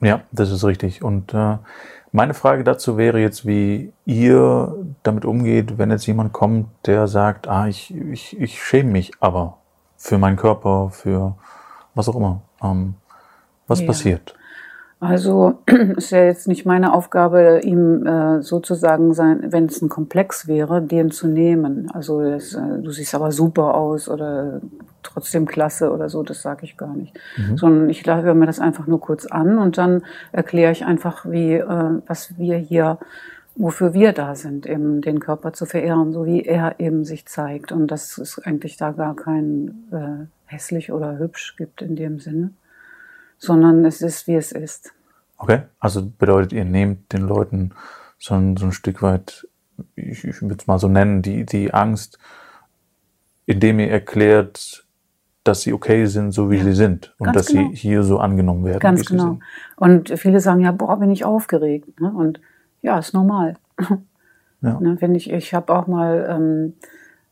Ja, 0.00 0.22
das 0.32 0.50
ist 0.50 0.64
richtig. 0.64 1.02
Und 1.02 1.34
äh, 1.34 1.58
meine 2.12 2.32
Frage 2.32 2.64
dazu 2.64 2.96
wäre 2.96 3.20
jetzt, 3.20 3.46
wie 3.46 3.92
ihr 4.06 4.74
damit 5.02 5.24
umgeht, 5.24 5.76
wenn 5.76 5.90
jetzt 5.90 6.06
jemand 6.06 6.32
kommt, 6.32 6.68
der 6.86 7.06
sagt, 7.06 7.48
ah, 7.48 7.66
ich, 7.66 7.94
ich, 7.94 8.40
ich 8.40 8.62
schäme 8.62 8.90
mich 8.90 9.12
aber 9.20 9.58
für 9.96 10.16
meinen 10.16 10.36
Körper, 10.36 10.90
für 10.90 11.34
was 11.94 12.08
auch 12.08 12.16
immer. 12.16 12.40
Ähm, 12.62 12.94
was 13.66 13.80
Ja. 13.80 13.86
passiert? 13.86 14.34
Also 15.00 15.58
ist 15.96 16.10
ja 16.10 16.24
jetzt 16.24 16.48
nicht 16.48 16.66
meine 16.66 16.92
Aufgabe, 16.92 17.60
ihm 17.62 18.04
äh, 18.04 18.42
sozusagen 18.42 19.14
sein, 19.14 19.52
wenn 19.52 19.66
es 19.66 19.80
ein 19.80 19.88
Komplex 19.88 20.48
wäre, 20.48 20.82
den 20.82 21.12
zu 21.12 21.28
nehmen. 21.28 21.88
Also 21.92 22.20
das, 22.20 22.54
äh, 22.54 22.82
du 22.82 22.90
siehst 22.90 23.14
aber 23.14 23.30
super 23.30 23.74
aus 23.74 24.08
oder 24.08 24.60
trotzdem 25.04 25.46
klasse 25.46 25.92
oder 25.92 26.08
so, 26.08 26.24
das 26.24 26.42
sage 26.42 26.64
ich 26.64 26.76
gar 26.76 26.94
nicht. 26.94 27.16
Sondern 27.54 27.88
ich 27.88 28.04
höre 28.06 28.34
mir 28.34 28.46
das 28.46 28.58
einfach 28.58 28.88
nur 28.88 29.00
kurz 29.00 29.26
an 29.26 29.58
und 29.58 29.78
dann 29.78 30.02
erkläre 30.32 30.72
ich 30.72 30.84
einfach, 30.84 31.24
wie 31.26 31.54
äh, 31.54 32.00
was 32.06 32.36
wir 32.36 32.56
hier, 32.58 32.98
wofür 33.54 33.94
wir 33.94 34.12
da 34.12 34.34
sind, 34.34 34.66
eben 34.66 35.00
den 35.00 35.20
Körper 35.20 35.52
zu 35.52 35.64
verehren, 35.64 36.12
so 36.12 36.26
wie 36.26 36.42
er 36.42 36.80
eben 36.80 37.04
sich 37.04 37.24
zeigt. 37.26 37.70
Und 37.70 37.86
dass 37.92 38.18
es 38.18 38.40
eigentlich 38.40 38.76
da 38.76 38.90
gar 38.90 39.14
kein 39.14 39.84
äh, 39.92 40.26
hässlich 40.48 40.92
oder 40.92 41.18
hübsch 41.18 41.56
gibt 41.56 41.82
in 41.82 41.96
dem 41.96 42.18
Sinne 42.18 42.50
sondern 43.38 43.84
es 43.84 44.02
ist, 44.02 44.26
wie 44.26 44.34
es 44.34 44.52
ist. 44.52 44.92
Okay, 45.38 45.62
also 45.78 46.04
bedeutet, 46.04 46.52
ihr 46.52 46.64
nehmt 46.64 47.12
den 47.12 47.22
Leuten 47.22 47.70
so 48.18 48.34
ein, 48.34 48.56
so 48.56 48.66
ein 48.66 48.72
Stück 48.72 49.00
weit, 49.02 49.46
ich, 49.94 50.24
ich 50.24 50.42
würde 50.42 50.56
es 50.58 50.66
mal 50.66 50.78
so 50.78 50.88
nennen, 50.88 51.22
die, 51.22 51.46
die 51.46 51.72
Angst, 51.72 52.18
indem 53.46 53.78
ihr 53.78 53.90
erklärt, 53.90 54.84
dass 55.44 55.62
sie 55.62 55.72
okay 55.72 56.06
sind, 56.06 56.32
so 56.32 56.50
wie 56.50 56.58
Ja, 56.58 56.64
sie 56.64 56.72
sind 56.72 57.14
und 57.18 57.34
dass 57.34 57.46
genau. 57.46 57.70
sie 57.70 57.76
hier 57.76 58.02
so 58.02 58.18
angenommen 58.18 58.64
werden. 58.64 58.80
Ganz 58.80 59.06
genau. 59.06 59.38
Und 59.76 60.10
viele 60.18 60.40
sagen 60.40 60.60
ja, 60.60 60.72
boah, 60.72 60.98
bin 60.98 61.10
ich 61.10 61.24
aufgeregt. 61.24 62.00
Ne? 62.00 62.12
Und 62.12 62.40
ja, 62.82 62.98
ist 62.98 63.14
normal. 63.14 63.56
Ja. 63.88 63.98
Ne, 64.60 64.96
wenn 64.98 65.14
ich 65.14 65.30
ich 65.30 65.54
habe 65.54 65.72
auch 65.72 65.86
mal 65.86 66.26
ähm, 66.28 66.74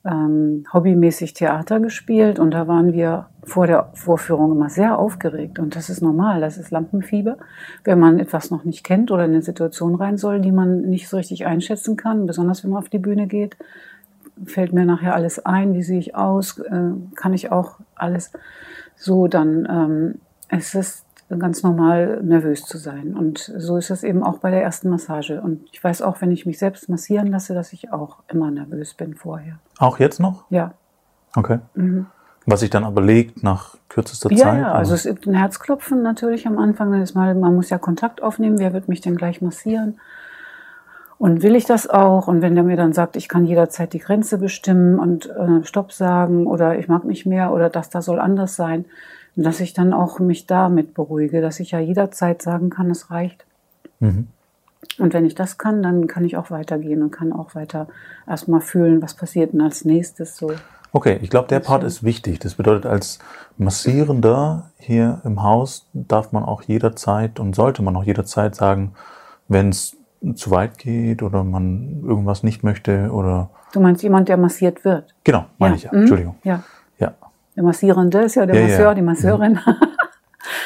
ähm, 0.06 0.64
hobbymäßig 0.72 1.34
Theater 1.34 1.80
gespielt 1.80 2.38
und 2.38 2.52
da 2.52 2.68
waren 2.68 2.92
wir 2.92 3.26
vor 3.42 3.66
der 3.66 3.90
Vorführung 3.94 4.52
immer 4.52 4.70
sehr 4.70 4.98
aufgeregt. 4.98 5.58
Und 5.58 5.76
das 5.76 5.88
ist 5.88 6.02
normal, 6.02 6.40
das 6.40 6.58
ist 6.58 6.70
Lampenfieber. 6.70 7.36
Wenn 7.84 7.98
man 7.98 8.18
etwas 8.18 8.50
noch 8.50 8.64
nicht 8.64 8.84
kennt 8.84 9.10
oder 9.10 9.24
in 9.24 9.32
eine 9.32 9.42
Situation 9.42 9.94
rein 9.94 10.16
soll, 10.16 10.40
die 10.40 10.52
man 10.52 10.82
nicht 10.82 11.08
so 11.08 11.16
richtig 11.16 11.46
einschätzen 11.46 11.96
kann, 11.96 12.26
besonders 12.26 12.64
wenn 12.64 12.70
man 12.70 12.82
auf 12.82 12.88
die 12.88 12.98
Bühne 12.98 13.26
geht, 13.26 13.56
fällt 14.44 14.72
mir 14.72 14.84
nachher 14.84 15.14
alles 15.14 15.44
ein, 15.44 15.74
wie 15.74 15.82
sehe 15.82 15.98
ich 15.98 16.14
aus, 16.14 16.58
äh, 16.58 16.90
kann 17.14 17.32
ich 17.32 17.50
auch 17.50 17.78
alles 17.94 18.32
so, 18.96 19.28
dann 19.28 19.66
ähm, 19.70 20.20
es 20.48 20.74
ist 20.74 21.05
ganz 21.28 21.62
normal 21.62 22.20
nervös 22.22 22.64
zu 22.64 22.78
sein. 22.78 23.16
Und 23.16 23.52
so 23.56 23.76
ist 23.76 23.90
es 23.90 24.04
eben 24.04 24.22
auch 24.22 24.38
bei 24.38 24.50
der 24.50 24.62
ersten 24.62 24.88
Massage. 24.88 25.40
Und 25.40 25.62
ich 25.72 25.82
weiß 25.82 26.02
auch, 26.02 26.20
wenn 26.20 26.30
ich 26.30 26.46
mich 26.46 26.58
selbst 26.58 26.88
massieren 26.88 27.26
lasse, 27.28 27.54
dass 27.54 27.72
ich 27.72 27.92
auch 27.92 28.18
immer 28.28 28.50
nervös 28.50 28.94
bin 28.94 29.14
vorher. 29.14 29.58
Auch 29.78 29.98
jetzt 29.98 30.20
noch? 30.20 30.44
Ja. 30.50 30.74
Okay. 31.34 31.58
Mhm. 31.74 32.06
Was 32.46 32.60
sich 32.60 32.70
dann 32.70 32.84
aber 32.84 33.02
legt 33.02 33.42
nach 33.42 33.76
kürzester 33.88 34.30
Ja, 34.30 34.38
Zeit? 34.38 34.60
ja, 34.60 34.72
also 34.72 34.94
es 34.94 35.04
ist 35.04 35.26
ein 35.26 35.34
Herzklopfen 35.34 36.02
natürlich 36.02 36.46
am 36.46 36.58
Anfang. 36.58 36.92
Dann 36.92 37.02
ist 37.02 37.14
mal, 37.14 37.34
man 37.34 37.56
muss 37.56 37.70
ja 37.70 37.78
Kontakt 37.78 38.22
aufnehmen. 38.22 38.60
Wer 38.60 38.72
wird 38.72 38.86
mich 38.86 39.00
denn 39.00 39.16
gleich 39.16 39.42
massieren? 39.42 39.98
Und 41.18 41.42
will 41.42 41.56
ich 41.56 41.64
das 41.64 41.88
auch? 41.88 42.28
Und 42.28 42.42
wenn 42.42 42.54
der 42.54 42.62
mir 42.62 42.76
dann 42.76 42.92
sagt, 42.92 43.16
ich 43.16 43.28
kann 43.28 43.46
jederzeit 43.46 43.92
die 43.94 43.98
Grenze 43.98 44.38
bestimmen 44.38 44.98
und 44.98 45.26
äh, 45.30 45.64
Stopp 45.64 45.92
sagen 45.92 46.46
oder 46.46 46.78
ich 46.78 46.88
mag 46.88 47.04
nicht 47.04 47.26
mehr 47.26 47.52
oder 47.52 47.70
das 47.70 47.90
da 47.90 48.02
soll 48.02 48.20
anders 48.20 48.54
sein, 48.54 48.84
dass 49.36 49.60
ich 49.60 49.74
dann 49.74 49.92
auch 49.92 50.18
mich 50.18 50.46
damit 50.46 50.94
beruhige, 50.94 51.40
dass 51.40 51.60
ich 51.60 51.70
ja 51.70 51.78
jederzeit 51.78 52.42
sagen 52.42 52.70
kann, 52.70 52.90
es 52.90 53.10
reicht. 53.10 53.44
Mhm. 54.00 54.28
Und 54.98 55.12
wenn 55.12 55.26
ich 55.26 55.34
das 55.34 55.58
kann, 55.58 55.82
dann 55.82 56.06
kann 56.06 56.24
ich 56.24 56.36
auch 56.36 56.50
weitergehen 56.50 57.02
und 57.02 57.10
kann 57.10 57.32
auch 57.32 57.54
weiter 57.54 57.88
erstmal 58.26 58.60
fühlen, 58.60 59.02
was 59.02 59.14
passiert 59.14 59.52
denn 59.52 59.60
als 59.60 59.84
nächstes 59.84 60.36
so. 60.36 60.52
Okay, 60.92 61.18
ich 61.20 61.28
glaube, 61.28 61.48
der 61.48 61.60
Part 61.60 61.84
ist 61.84 62.02
wichtig. 62.02 62.38
Das 62.38 62.54
bedeutet, 62.54 62.86
als 62.86 63.18
Massierender 63.58 64.70
hier 64.78 65.20
im 65.24 65.42
Haus 65.42 65.86
darf 65.92 66.32
man 66.32 66.42
auch 66.42 66.62
jederzeit 66.62 67.38
und 67.38 67.54
sollte 67.54 67.82
man 67.82 67.96
auch 67.96 68.04
jederzeit 68.04 68.54
sagen, 68.54 68.94
wenn 69.48 69.68
es 69.68 69.96
zu 70.34 70.50
weit 70.50 70.78
geht 70.78 71.22
oder 71.22 71.44
man 71.44 72.02
irgendwas 72.02 72.42
nicht 72.42 72.64
möchte 72.64 73.10
oder. 73.12 73.50
Du 73.72 73.80
meinst 73.80 74.02
jemand, 74.02 74.28
der 74.28 74.38
massiert 74.38 74.84
wird? 74.84 75.14
Genau, 75.24 75.44
meine 75.58 75.76
ich 75.76 75.82
ja. 75.82 75.92
mhm. 75.92 76.00
Entschuldigung. 76.00 76.36
Ja. 76.44 76.62
Ja. 77.56 77.62
Der 77.62 77.64
Massierende 77.64 78.18
ist 78.20 78.34
ja 78.34 78.46
der 78.46 78.54
Ja, 78.54 78.60
ja. 78.62 78.68
Masseur, 78.68 78.94
die 78.94 79.02
Masseurin. 79.02 79.58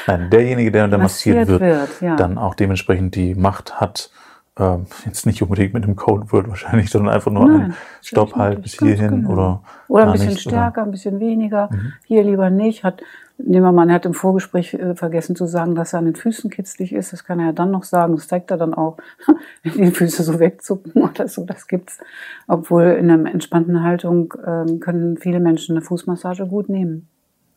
Nein, 0.07 0.29
derjenige, 0.31 0.71
der, 0.73 0.89
der 0.89 0.99
massiert, 0.99 1.37
Massiert 1.37 1.61
wird, 1.61 1.61
wird, 1.61 2.01
ja. 2.03 2.17
dann 2.17 2.37
auch 2.37 2.55
dementsprechend 2.55 3.15
die 3.15 3.35
Macht 3.35 3.81
hat, 3.81 4.11
ähm, 4.59 4.87
jetzt 5.07 5.25
nicht 5.27 5.41
unbedingt 5.43 5.73
mit 5.73 5.85
dem 5.85 5.97
Codeword 5.97 6.49
wahrscheinlich, 6.49 6.91
sondern 6.91 7.15
einfach 7.15 7.31
nur 7.31 7.47
Nein, 7.49 7.61
ein 7.63 7.77
Stopp 8.03 8.35
halt 8.35 8.63
bis 8.63 8.79
hierhin 8.79 9.23
genau. 9.23 9.31
oder, 9.31 9.63
Oder 9.89 10.07
ein 10.07 10.13
bisschen 10.13 10.29
nicht, 10.31 10.47
oder- 10.47 10.57
stärker, 10.57 10.83
ein 10.83 10.91
bisschen 10.91 11.21
weniger. 11.21 11.71
Hier 12.07 12.25
lieber 12.25 12.51
nicht. 12.51 12.83
Hat, 12.85 13.03
nehmen 13.45 13.65
wir 13.65 13.73
mal, 13.73 13.89
er 13.89 13.97
hat 13.97 14.07
im 14.07 14.15
Vorgespräch 14.15 14.75
äh, 14.75 14.95
vergessen 14.95 15.37
zu 15.37 15.47
sagen, 15.47 15.75
dass 15.75 15.93
er 15.93 16.01
an 16.01 16.07
den 16.07 16.15
Füßen 16.15 16.51
kitzlig 16.51 16.93
ist. 16.93 17.13
Das 17.13 17.25
kann 17.25 17.41
er 17.41 17.47
ja 17.47 17.53
dann 17.53 17.71
noch 17.71 17.85
sagen. 17.85 18.15
Das 18.17 18.29
zeigt 18.29 18.51
er 18.51 18.57
dann 18.57 18.75
auch, 18.75 18.99
wenn 19.63 19.85
die 19.85 19.91
Füße 19.91 20.23
so 20.23 20.39
wegzucken 20.39 20.93
oder 21.03 21.29
so. 21.29 21.45
Das 21.45 21.67
gibt's. 21.67 21.99
Obwohl 22.47 22.85
in 22.85 23.11
einer 23.11 23.33
entspannten 23.33 23.83
Haltung 23.83 24.35
ähm, 24.47 24.81
können 24.81 25.17
viele 25.17 25.41
Menschen 25.41 25.77
eine 25.77 25.85
Fußmassage 25.85 26.47
gut 26.47 26.69
nehmen. 26.69 27.09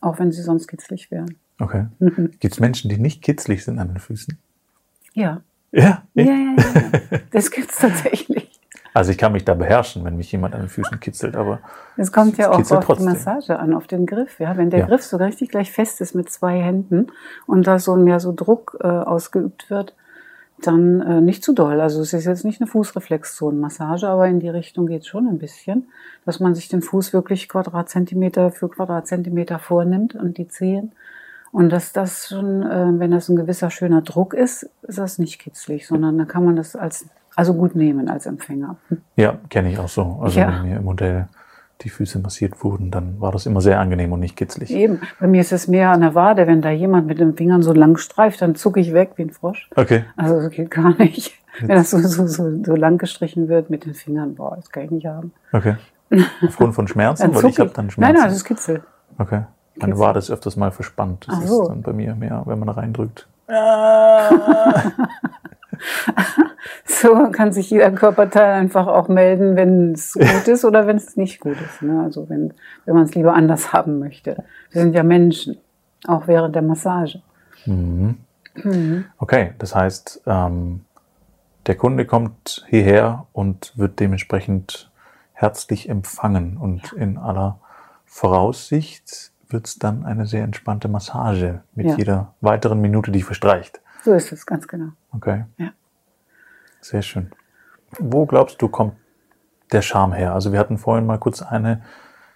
Auch 0.02 0.20
wenn 0.20 0.32
sie 0.32 0.42
sonst 0.42 0.68
kitzlig 0.68 1.12
wären. 1.12 1.36
Okay. 1.60 1.88
Mhm. 2.00 2.32
Gibt 2.40 2.54
es 2.54 2.60
Menschen, 2.60 2.90
die 2.90 2.98
nicht 2.98 3.22
kitzlig 3.22 3.64
sind 3.64 3.80
an 3.80 3.90
den 3.90 4.00
Füßen? 4.00 4.38
Ja. 5.14 5.42
Ja. 5.72 6.04
Ja, 6.14 6.24
ja, 6.24 6.56
ja. 6.58 7.20
Das 7.32 7.50
gibt's 7.50 7.78
tatsächlich. 7.78 8.43
Also 8.94 9.12
ich 9.12 9.18
kann 9.18 9.32
mich 9.32 9.44
da 9.44 9.54
beherrschen, 9.56 10.04
wenn 10.06 10.18
mich 10.18 10.32
jemand 10.32 10.54
an 10.54 10.62
den 10.62 10.70
Füßen 10.70 11.00
kitzelt, 11.00 11.36
aber 11.36 11.60
Es 11.98 12.12
kommt 12.12 12.38
ja 12.38 12.52
auch 12.52 12.60
auf 12.60 12.68
trotzdem. 12.86 13.08
die 13.08 13.14
Massage 13.14 13.58
an, 13.58 13.74
auf 13.74 13.88
den 13.88 14.06
Griff. 14.06 14.40
Ja, 14.40 14.56
wenn 14.58 14.70
der 14.70 14.82
Ja. 14.82 14.86
Griff 14.86 15.04
so 15.04 15.18
richtig 15.18 15.50
gleich 15.50 15.72
fest 15.72 16.00
ist 16.02 16.14
mit 16.14 16.30
zwei 16.30 16.60
Händen 16.60 17.08
und 17.48 17.66
da 17.66 17.80
so 17.80 17.96
mehr 17.96 18.20
so 18.20 18.34
Druck 18.36 18.78
äh, 18.82 18.88
ausgeübt 18.88 19.70
wird, 19.72 19.96
dann 20.62 21.02
äh, 21.02 21.22
nicht 21.22 21.44
zu 21.44 21.54
doll. 21.54 21.82
Also 21.82 22.02
es 22.02 22.14
ist 22.14 22.26
jetzt 22.26 22.46
nicht 22.46 22.62
eine 22.62 22.68
Fußreflexzonenmassage, 22.70 24.08
aber 24.08 24.28
in 24.28 24.40
die 24.40 24.50
Richtung 24.50 24.86
geht 24.86 25.06
schon 25.06 25.28
ein 25.28 25.40
bisschen, 25.40 25.88
dass 26.26 26.40
man 26.40 26.54
sich 26.56 26.70
den 26.70 26.82
Fuß 26.82 27.14
wirklich 27.14 27.50
Quadratzentimeter 27.50 28.52
für 28.52 28.70
Quadratzentimeter 28.70 29.60
vornimmt 29.60 30.16
und 30.16 30.38
die 30.38 30.48
Zehen. 30.48 30.92
Und 31.52 31.70
dass 31.70 31.94
das 31.94 32.28
schon, 32.30 32.64
äh, 32.64 32.88
wenn 33.00 33.12
das 33.12 33.30
ein 33.30 33.36
gewisser 33.36 33.70
schöner 33.70 34.02
Druck 34.02 34.34
ist, 34.34 34.70
ist 34.84 34.98
das 34.98 35.20
nicht 35.20 35.40
kitzlig, 35.40 35.86
sondern 35.88 36.18
da 36.18 36.26
kann 36.26 36.46
man 36.46 36.56
das 36.56 36.76
als 36.76 37.08
also 37.36 37.54
gut 37.54 37.76
nehmen 37.76 38.10
als 38.10 38.26
Empfänger. 38.26 38.76
ja, 39.16 39.38
kenne 39.50 39.72
ich 39.72 39.80
auch 39.80 39.90
so. 39.90 40.20
Also 40.22 40.40
Ja. 40.40 40.48
wenn 40.48 40.70
mir 40.70 40.78
im 40.78 40.84
Modell 40.86 41.28
die 41.82 41.90
Füße 41.90 42.20
massiert 42.20 42.64
wurden, 42.64 42.92
dann 42.92 43.20
war 43.20 43.32
das 43.34 43.46
immer 43.46 43.60
sehr 43.60 43.80
angenehm 43.80 44.14
und 44.14 44.20
nicht 44.22 44.38
kitzlig. 44.38 44.72
Eben. 44.72 45.02
Bei 45.20 45.28
mir 45.28 45.42
ist 45.42 45.52
es 45.52 45.68
mehr 45.68 45.90
an 45.90 46.00
der 46.02 46.16
Wade, 46.16 46.48
wenn 46.48 46.62
da 46.62 46.70
jemand 46.70 47.08
mit 47.08 47.20
den 47.20 47.36
Fingern 47.36 47.62
so 47.62 47.74
lang 47.74 47.98
streift, 47.98 48.42
dann 48.42 48.56
zucke 48.56 48.80
ich 48.80 48.94
weg 48.94 49.12
wie 49.18 49.24
ein 49.24 49.32
Frosch. 49.32 49.70
Okay. 49.76 50.06
Also 50.16 50.36
das 50.40 50.50
geht 50.52 50.72
gar 50.72 50.96
nicht. 50.98 51.34
Wenn 51.60 51.70
das 51.76 51.92
so, 51.92 52.00
so, 52.00 52.26
so, 52.28 52.64
so 52.64 52.76
lang 52.76 52.98
gestrichen 53.00 53.48
wird 53.50 53.70
mit 53.70 53.86
den 53.86 53.94
Fingern, 53.96 54.36
boah, 54.36 54.56
das 54.56 54.70
kann 54.72 54.84
ich 54.84 54.92
nicht 54.92 55.06
haben. 55.08 55.34
Okay. 55.52 55.76
Aufgrund 56.46 56.74
von 56.76 56.88
Schmerzen, 56.88 57.34
weil 57.36 57.46
ich 57.46 57.60
habe 57.60 57.72
dann 57.72 57.86
Nein, 57.88 57.92
Schmerzen. 57.92 58.14
nein, 58.16 58.24
das 58.28 58.36
ist 58.38 58.44
Kitzel. 58.46 58.84
okay. 59.18 59.42
Meine. 59.76 59.98
Wade 59.98 60.20
ist 60.20 60.30
öfters 60.32 60.56
mal 60.56 60.72
verspannt. 60.72 61.26
Das 61.28 61.36
Ach 61.40 61.42
so. 61.48 61.62
ist 61.64 61.68
dann 61.70 61.82
bei 61.82 61.92
mir 61.94 62.14
mehr, 62.16 62.44
wenn 62.46 62.60
man 62.60 62.70
reindrückt. 62.70 63.28
So 66.86 67.30
kann 67.32 67.52
sich 67.52 67.70
jeder 67.70 67.92
Körperteil 67.92 68.54
einfach 68.54 68.88
auch 68.88 69.10
melden, 69.10 69.56
wenn 69.56 69.92
es 69.94 70.14
gut 70.14 70.48
ist 70.48 70.64
oder 70.64 70.88
wenn 70.88 70.96
es 70.98 71.18
nicht 71.18 71.40
gut 71.42 71.58
ist. 71.60 71.82
Ne? 71.82 72.02
Also 72.04 72.30
wenn, 72.30 72.54
wenn 72.86 72.96
man 72.96 73.04
es 73.04 73.16
lieber 73.16 73.34
anders 73.34 73.74
haben 73.74 74.00
möchte. 74.00 74.44
Wir 74.72 74.82
sind 74.82 74.96
ja 74.96 75.04
Menschen, 75.04 75.58
auch 76.08 76.28
während 76.28 76.56
der 76.56 76.62
Massage. 76.62 77.22
Mhm. 77.66 78.18
Okay, 79.18 79.54
das 79.58 79.76
heißt, 79.76 80.22
ähm, 80.28 80.82
der 81.66 81.76
Kunde 81.76 82.06
kommt 82.06 82.66
hierher 82.70 83.26
und 83.34 83.74
wird 83.78 84.00
dementsprechend 84.00 84.92
herzlich 85.34 85.90
empfangen 85.90 86.58
und 86.58 86.94
in 86.94 87.18
aller 87.18 87.60
Voraussicht 88.06 89.32
wird 89.50 89.68
es 89.68 89.80
dann 89.80 90.06
eine 90.06 90.26
sehr 90.26 90.44
entspannte 90.44 90.88
Massage 90.88 91.62
mit 91.74 91.88
Ja. 91.88 91.96
jeder 91.96 92.34
weiteren 92.42 92.80
Minute, 92.80 93.12
die 93.12 93.22
verstreicht. 93.22 93.82
So 94.04 94.14
ist 94.14 94.32
es, 94.32 94.46
ganz 94.46 94.68
genau. 94.68 94.90
Okay. 95.14 95.46
Ja. 95.58 95.70
Sehr 96.82 97.02
schön. 97.02 97.32
Wo 98.00 98.26
glaubst 98.26 98.62
du, 98.62 98.68
kommt 98.68 98.96
der 99.72 99.82
Charme 99.82 100.14
her? 100.14 100.34
Also 100.34 100.52
wir 100.52 100.60
hatten 100.60 100.78
vorhin 100.78 101.06
mal 101.06 101.18
kurz 101.18 101.42
eine 101.42 101.82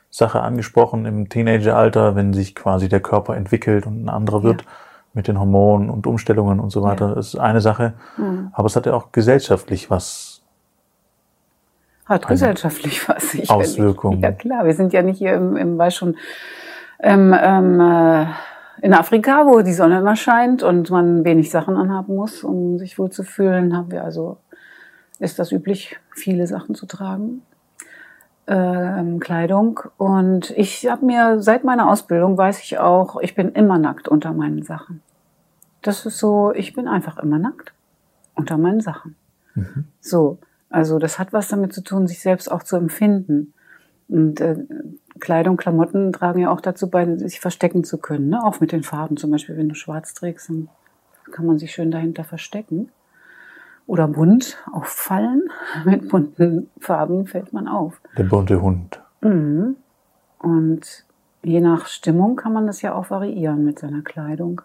Sache 0.10 0.42
angesprochen 0.42 1.06
im 1.06 1.28
Teenageralter, 1.28 2.16
wenn 2.16 2.34
sich 2.34 2.56
quasi 2.56 2.88
der 2.88 3.02
Körper 3.02 3.36
entwickelt 3.36 3.86
und 3.86 4.06
ein 4.06 4.10
anderer 4.10 4.44
wird 4.44 4.64
mit 5.14 5.28
den 5.28 5.40
Hormonen 5.40 5.90
und 5.90 6.08
Umstellungen 6.08 6.60
und 6.60 6.70
so 6.70 6.84
weiter. 6.84 7.10
Ja. 7.10 7.16
Das 7.16 7.34
ist 7.34 7.40
eine 7.40 7.60
Sache. 7.60 7.94
Mhm. 8.18 8.50
Aber 8.54 8.68
es 8.68 8.76
hat 8.76 8.86
ja 8.86 8.94
auch 8.94 9.12
gesellschaftlich 9.12 9.90
was. 9.90 10.42
Hat 12.06 12.28
gesellschaftlich 12.28 13.10
was. 13.10 13.34
Ich, 13.34 13.50
Auswirkung. 13.50 14.22
Ja 14.22 14.32
klar, 14.32 14.66
wir 14.66 14.74
sind 14.74 14.94
ja 14.94 15.02
nicht 15.02 15.18
hier 15.18 15.34
im, 15.34 15.58
im 15.58 15.78
weiß 15.78 15.96
schon, 15.96 16.16
ähm, 17.00 17.36
ähm, 17.38 17.80
äh, 17.82 18.28
in 18.82 18.94
Afrika, 18.94 19.46
wo 19.46 19.62
die 19.62 19.74
Sonne 19.74 20.00
immer 20.00 20.16
scheint 20.16 20.64
und 20.64 20.90
man 20.90 21.26
wenig 21.26 21.50
Sachen 21.50 21.76
anhaben 21.76 22.16
muss, 22.16 22.44
um 22.44 22.78
sich 22.78 22.98
wohl 23.00 23.10
zu 23.10 23.24
fühlen, 23.24 23.76
haben 23.76 23.92
wir 23.92 24.04
also, 24.04 24.38
ist 25.20 25.40
das 25.40 25.52
üblich, 25.52 25.98
viele 26.12 26.48
Sachen 26.48 26.76
zu 26.76 26.86
tragen. 26.86 27.42
Ähm, 28.48 29.20
Kleidung. 29.20 29.80
Und 29.98 30.52
ich 30.52 30.90
habe 30.90 31.06
mir 31.06 31.42
seit 31.42 31.64
meiner 31.64 31.90
Ausbildung 31.90 32.38
weiß 32.38 32.62
ich 32.62 32.80
auch, 32.80 33.20
ich 33.22 33.36
bin 33.36 33.52
immer 33.52 33.78
nackt 33.78 34.08
unter 34.08 34.32
meinen 34.34 34.64
Sachen. 34.64 35.02
Das 35.82 36.06
ist 36.06 36.18
so, 36.18 36.54
ich 36.54 36.74
bin 36.74 36.88
einfach 36.88 37.18
immer 37.18 37.40
nackt 37.40 37.74
unter 38.36 38.58
meinen 38.58 38.82
Sachen. 38.82 39.16
So, 40.00 40.38
also 40.70 41.00
das 41.00 41.20
hat 41.20 41.34
was 41.34 41.48
damit 41.48 41.74
zu 41.74 41.82
tun, 41.82 42.08
sich 42.08 42.22
selbst 42.22 42.52
auch 42.52 42.64
zu 42.64 42.76
empfinden. 42.76 43.54
Und 44.08 44.40
äh, 44.40 44.58
Kleidung, 45.20 45.58
Klamotten 45.58 46.14
tragen 46.14 46.40
ja 46.40 46.52
auch 46.52 46.62
dazu 46.62 46.90
bei, 46.90 47.18
sich 47.18 47.40
verstecken 47.40 47.84
zu 47.84 47.98
können. 47.98 48.30
Ne? 48.30 48.44
Auch 48.44 48.60
mit 48.60 48.72
den 48.72 48.84
Farben. 48.84 49.18
Zum 49.18 49.32
Beispiel, 49.32 49.58
wenn 49.58 49.70
du 49.70 49.76
schwarz 49.76 50.14
trägst, 50.14 50.50
dann 50.50 50.70
kann 51.32 51.46
man 51.46 51.58
sich 51.60 51.72
schön 51.72 51.92
dahinter 51.92 52.24
verstecken. 52.24 52.90
Oder 53.86 54.08
bunt 54.08 54.58
auffallen. 54.72 55.50
Mit 55.86 56.10
bunten 56.10 56.70
Farben 56.80 57.26
fällt 57.26 57.54
man 57.54 57.68
auf. 57.68 58.02
Der 58.18 58.24
bunte 58.24 58.62
Hund. 58.62 59.02
Mhm. 59.22 59.78
Und 60.40 61.06
je 61.42 61.62
nach 61.62 61.88
Stimmung 61.88 62.36
kann 62.36 62.54
man 62.54 62.68
das 62.68 62.82
ja 62.82 62.94
auch 62.94 63.10
variieren 63.10 63.64
mit 63.64 63.80
seiner 63.80 64.02
Kleidung, 64.02 64.62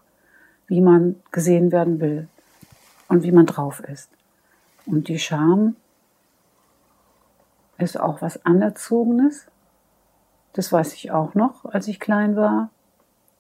wie 0.67 0.81
man 0.81 1.17
gesehen 1.31 1.71
werden 1.71 2.01
will 2.01 2.29
und 3.09 3.23
wie 3.23 3.33
man 3.33 3.47
drauf 3.47 3.81
ist. 3.81 4.11
Und 4.87 5.07
die 5.09 5.19
Scham 5.19 5.77
ist 7.79 7.99
auch 7.99 8.23
was 8.23 8.45
Anerzogenes. 8.45 9.47
Das 10.53 10.73
weiß 10.73 10.95
ich 10.95 11.11
auch 11.11 11.35
noch, 11.35 11.65
als 11.65 11.89
ich 11.89 11.99
klein 12.01 12.37
war 12.37 12.71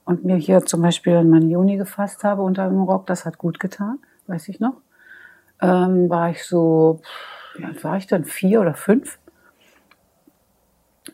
und 0.04 0.24
mir 0.24 0.36
hier 0.36 0.64
zum 0.64 0.82
Beispiel 0.82 1.16
an 1.16 1.30
meine 1.30 1.46
Juni 1.46 1.76
gefasst 1.76 2.24
habe 2.24 2.42
unter 2.42 2.68
dem 2.68 2.82
Rock. 2.82 3.06
Das 3.06 3.24
hat 3.24 3.38
gut 3.38 3.60
getan, 3.60 3.98
weiß 4.26 4.48
ich 4.48 4.60
noch. 4.60 4.74
Ähm, 5.60 6.08
war 6.10 6.30
ich 6.30 6.44
so, 6.44 7.00
wie 7.56 7.64
alt 7.64 7.84
war 7.84 7.96
ich 7.96 8.06
dann? 8.06 8.24
Vier 8.24 8.60
oder 8.60 8.74
fünf? 8.74 9.18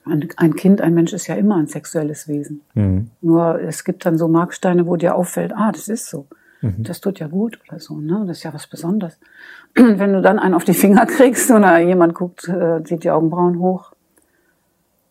Ein, 0.05 0.29
ein 0.37 0.55
Kind, 0.55 0.81
ein 0.81 0.95
Mensch 0.95 1.13
ist 1.13 1.27
ja 1.27 1.35
immer 1.35 1.57
ein 1.57 1.67
sexuelles 1.67 2.29
Wesen. 2.29 2.63
Mhm. 2.75 3.11
Nur 3.21 3.61
es 3.61 3.85
gibt 3.85 4.07
dann 4.07 4.17
so 4.17 4.29
Marksteine, 4.29 4.87
wo 4.87 4.97
dir 4.97 5.15
auffällt, 5.15 5.53
ah, 5.55 5.73
das 5.73 5.89
ist 5.89 6.09
so. 6.09 6.27
Mhm. 6.61 6.83
Das 6.83 7.01
tut 7.01 7.21
ja 7.21 7.27
gut 7.27 7.59
oder 7.69 7.79
so, 7.79 7.99
ne? 7.99 8.25
Das 8.27 8.39
ist 8.39 8.43
ja 8.43 8.55
was 8.55 8.67
Besonderes. 8.67 9.19
Wenn 9.75 10.13
du 10.13 10.23
dann 10.23 10.39
einen 10.39 10.55
auf 10.55 10.65
die 10.65 10.75
Finger 10.75 11.07
kriegst 11.07 11.51
oder 11.51 11.79
jemand 11.79 12.15
guckt, 12.15 12.49
äh, 12.49 12.83
zieht 12.85 13.05
die 13.05 13.11
Augenbrauen 13.11 13.59
hoch, 13.59 13.93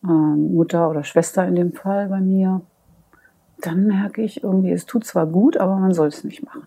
ähm, 0.04 0.54
Mutter 0.54 0.90
oder 0.90 1.04
Schwester 1.04 1.46
in 1.46 1.56
dem 1.56 1.72
Fall 1.72 2.08
bei 2.08 2.20
mir, 2.20 2.60
dann 3.60 3.86
merke 3.86 4.22
ich 4.22 4.42
irgendwie, 4.42 4.70
es 4.70 4.86
tut 4.86 5.04
zwar 5.04 5.26
gut, 5.26 5.56
aber 5.56 5.76
man 5.76 5.92
soll 5.92 6.08
es 6.08 6.24
nicht 6.24 6.44
machen. 6.44 6.66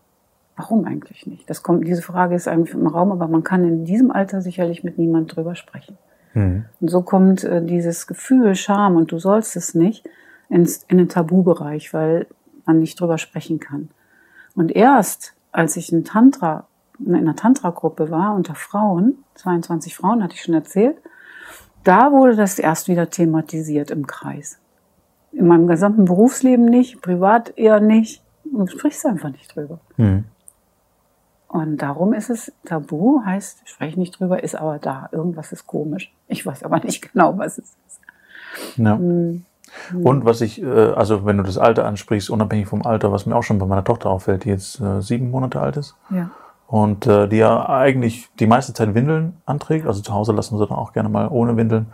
Warum 0.58 0.86
eigentlich 0.86 1.26
nicht? 1.26 1.50
Das 1.50 1.64
kommt, 1.64 1.88
diese 1.88 2.02
Frage 2.02 2.36
ist 2.36 2.48
eigentlich 2.48 2.76
im 2.76 2.88
Raum, 2.88 3.12
aber 3.12 3.28
man 3.28 3.44
kann 3.44 3.64
in 3.64 3.86
diesem 3.86 4.12
Alter 4.12 4.42
sicherlich 4.42 4.84
mit 4.84 4.98
niemand 4.98 5.36
drüber 5.36 5.56
sprechen. 5.56 5.98
Mhm. 6.34 6.66
Und 6.80 6.90
so 6.90 7.02
kommt 7.02 7.44
äh, 7.44 7.64
dieses 7.64 8.08
Gefühl, 8.08 8.56
Scham 8.56 8.96
und 8.96 9.12
du 9.12 9.20
sollst 9.20 9.56
es 9.56 9.74
nicht, 9.74 10.08
ins, 10.50 10.84
in 10.90 10.98
den 10.98 11.10
Tabubereich, 11.10 11.94
weil 11.94 12.28
man 12.66 12.80
nicht 12.80 13.00
drüber 13.00 13.18
sprechen 13.18 13.60
kann. 13.60 13.90
Und 14.54 14.76
erst, 14.76 15.34
als 15.52 15.78
ich 15.78 15.92
in 15.92 16.04
Tantra, 16.04 16.68
in 17.00 17.16
einer 17.16 17.36
Tantra-Gruppe 17.36 18.12
war, 18.12 18.36
unter 18.36 18.54
Frauen, 18.54 19.24
22 19.36 19.96
Frauen 19.96 20.22
hatte 20.22 20.36
ich 20.36 20.42
schon 20.42 20.54
erzählt, 20.54 20.98
da 21.84 22.12
wurde 22.12 22.36
das 22.36 22.60
erst 22.60 22.88
wieder 22.88 23.10
thematisiert 23.10 23.92
im 23.92 24.08
Kreis. 24.08 24.60
In 25.32 25.48
meinem 25.48 25.68
gesamten 25.68 26.06
Berufsleben 26.06 26.66
nicht, 26.66 27.02
privat 27.02 27.58
eher 27.58 27.80
nicht. 27.80 28.22
Du 28.44 28.68
sprichst 28.68 29.06
einfach 29.06 29.30
nicht 29.30 29.56
drüber. 29.56 29.80
Mhm. 29.98 30.26
Und 31.48 31.78
darum 31.82 32.14
ist 32.14 32.30
es 32.30 32.54
tabu, 32.64 33.22
heißt, 33.26 33.68
sprech 33.68 33.98
nicht 33.98 34.20
drüber, 34.20 34.42
ist 34.42 34.56
aber 34.56 34.80
da. 34.80 35.10
Irgendwas 35.12 35.52
ist 35.52 35.68
komisch. 35.68 36.14
Ich 36.28 36.46
weiß 36.46 36.64
aber 36.64 36.80
nicht 36.80 37.02
genau, 37.12 37.38
was 37.38 37.58
es 37.58 37.76
ist. 37.88 38.00
Ja. 38.78 38.98
Hm. 38.98 39.46
Und 40.04 40.26
was 40.26 40.42
ich, 40.42 40.62
äh, 40.62 40.66
also 40.66 41.26
wenn 41.26 41.38
du 41.38 41.44
das 41.44 41.58
Alter 41.58 41.86
ansprichst, 41.86 42.30
unabhängig 42.30 42.68
vom 42.68 42.86
Alter, 42.86 43.12
was 43.12 43.26
mir 43.26 43.36
auch 43.36 43.44
schon 43.44 43.60
bei 43.60 43.66
meiner 43.66 43.84
Tochter 43.84 44.10
auffällt, 44.10 44.46
die 44.46 44.50
jetzt 44.50 44.80
äh, 44.80 45.02
sieben 45.02 45.30
Monate 45.30 45.60
alt 45.60 45.78
ist 45.78 45.96
Ja. 46.10 46.30
Und 46.72 47.06
äh, 47.06 47.28
die 47.28 47.36
ja 47.38 47.68
eigentlich 47.68 48.30
die 48.40 48.48
meiste 48.48 48.74
Zeit 48.74 48.96
Windeln 48.96 49.38
anträgt. 49.46 49.86
Also 49.86 50.02
zu 50.02 50.14
Hause 50.14 50.32
lassen 50.32 50.56
wir 50.56 50.60
sie 50.64 50.68
dann 50.70 50.78
auch 50.78 50.94
gerne 50.94 51.10
mal 51.10 51.28
ohne 51.30 51.58
Windeln 51.58 51.88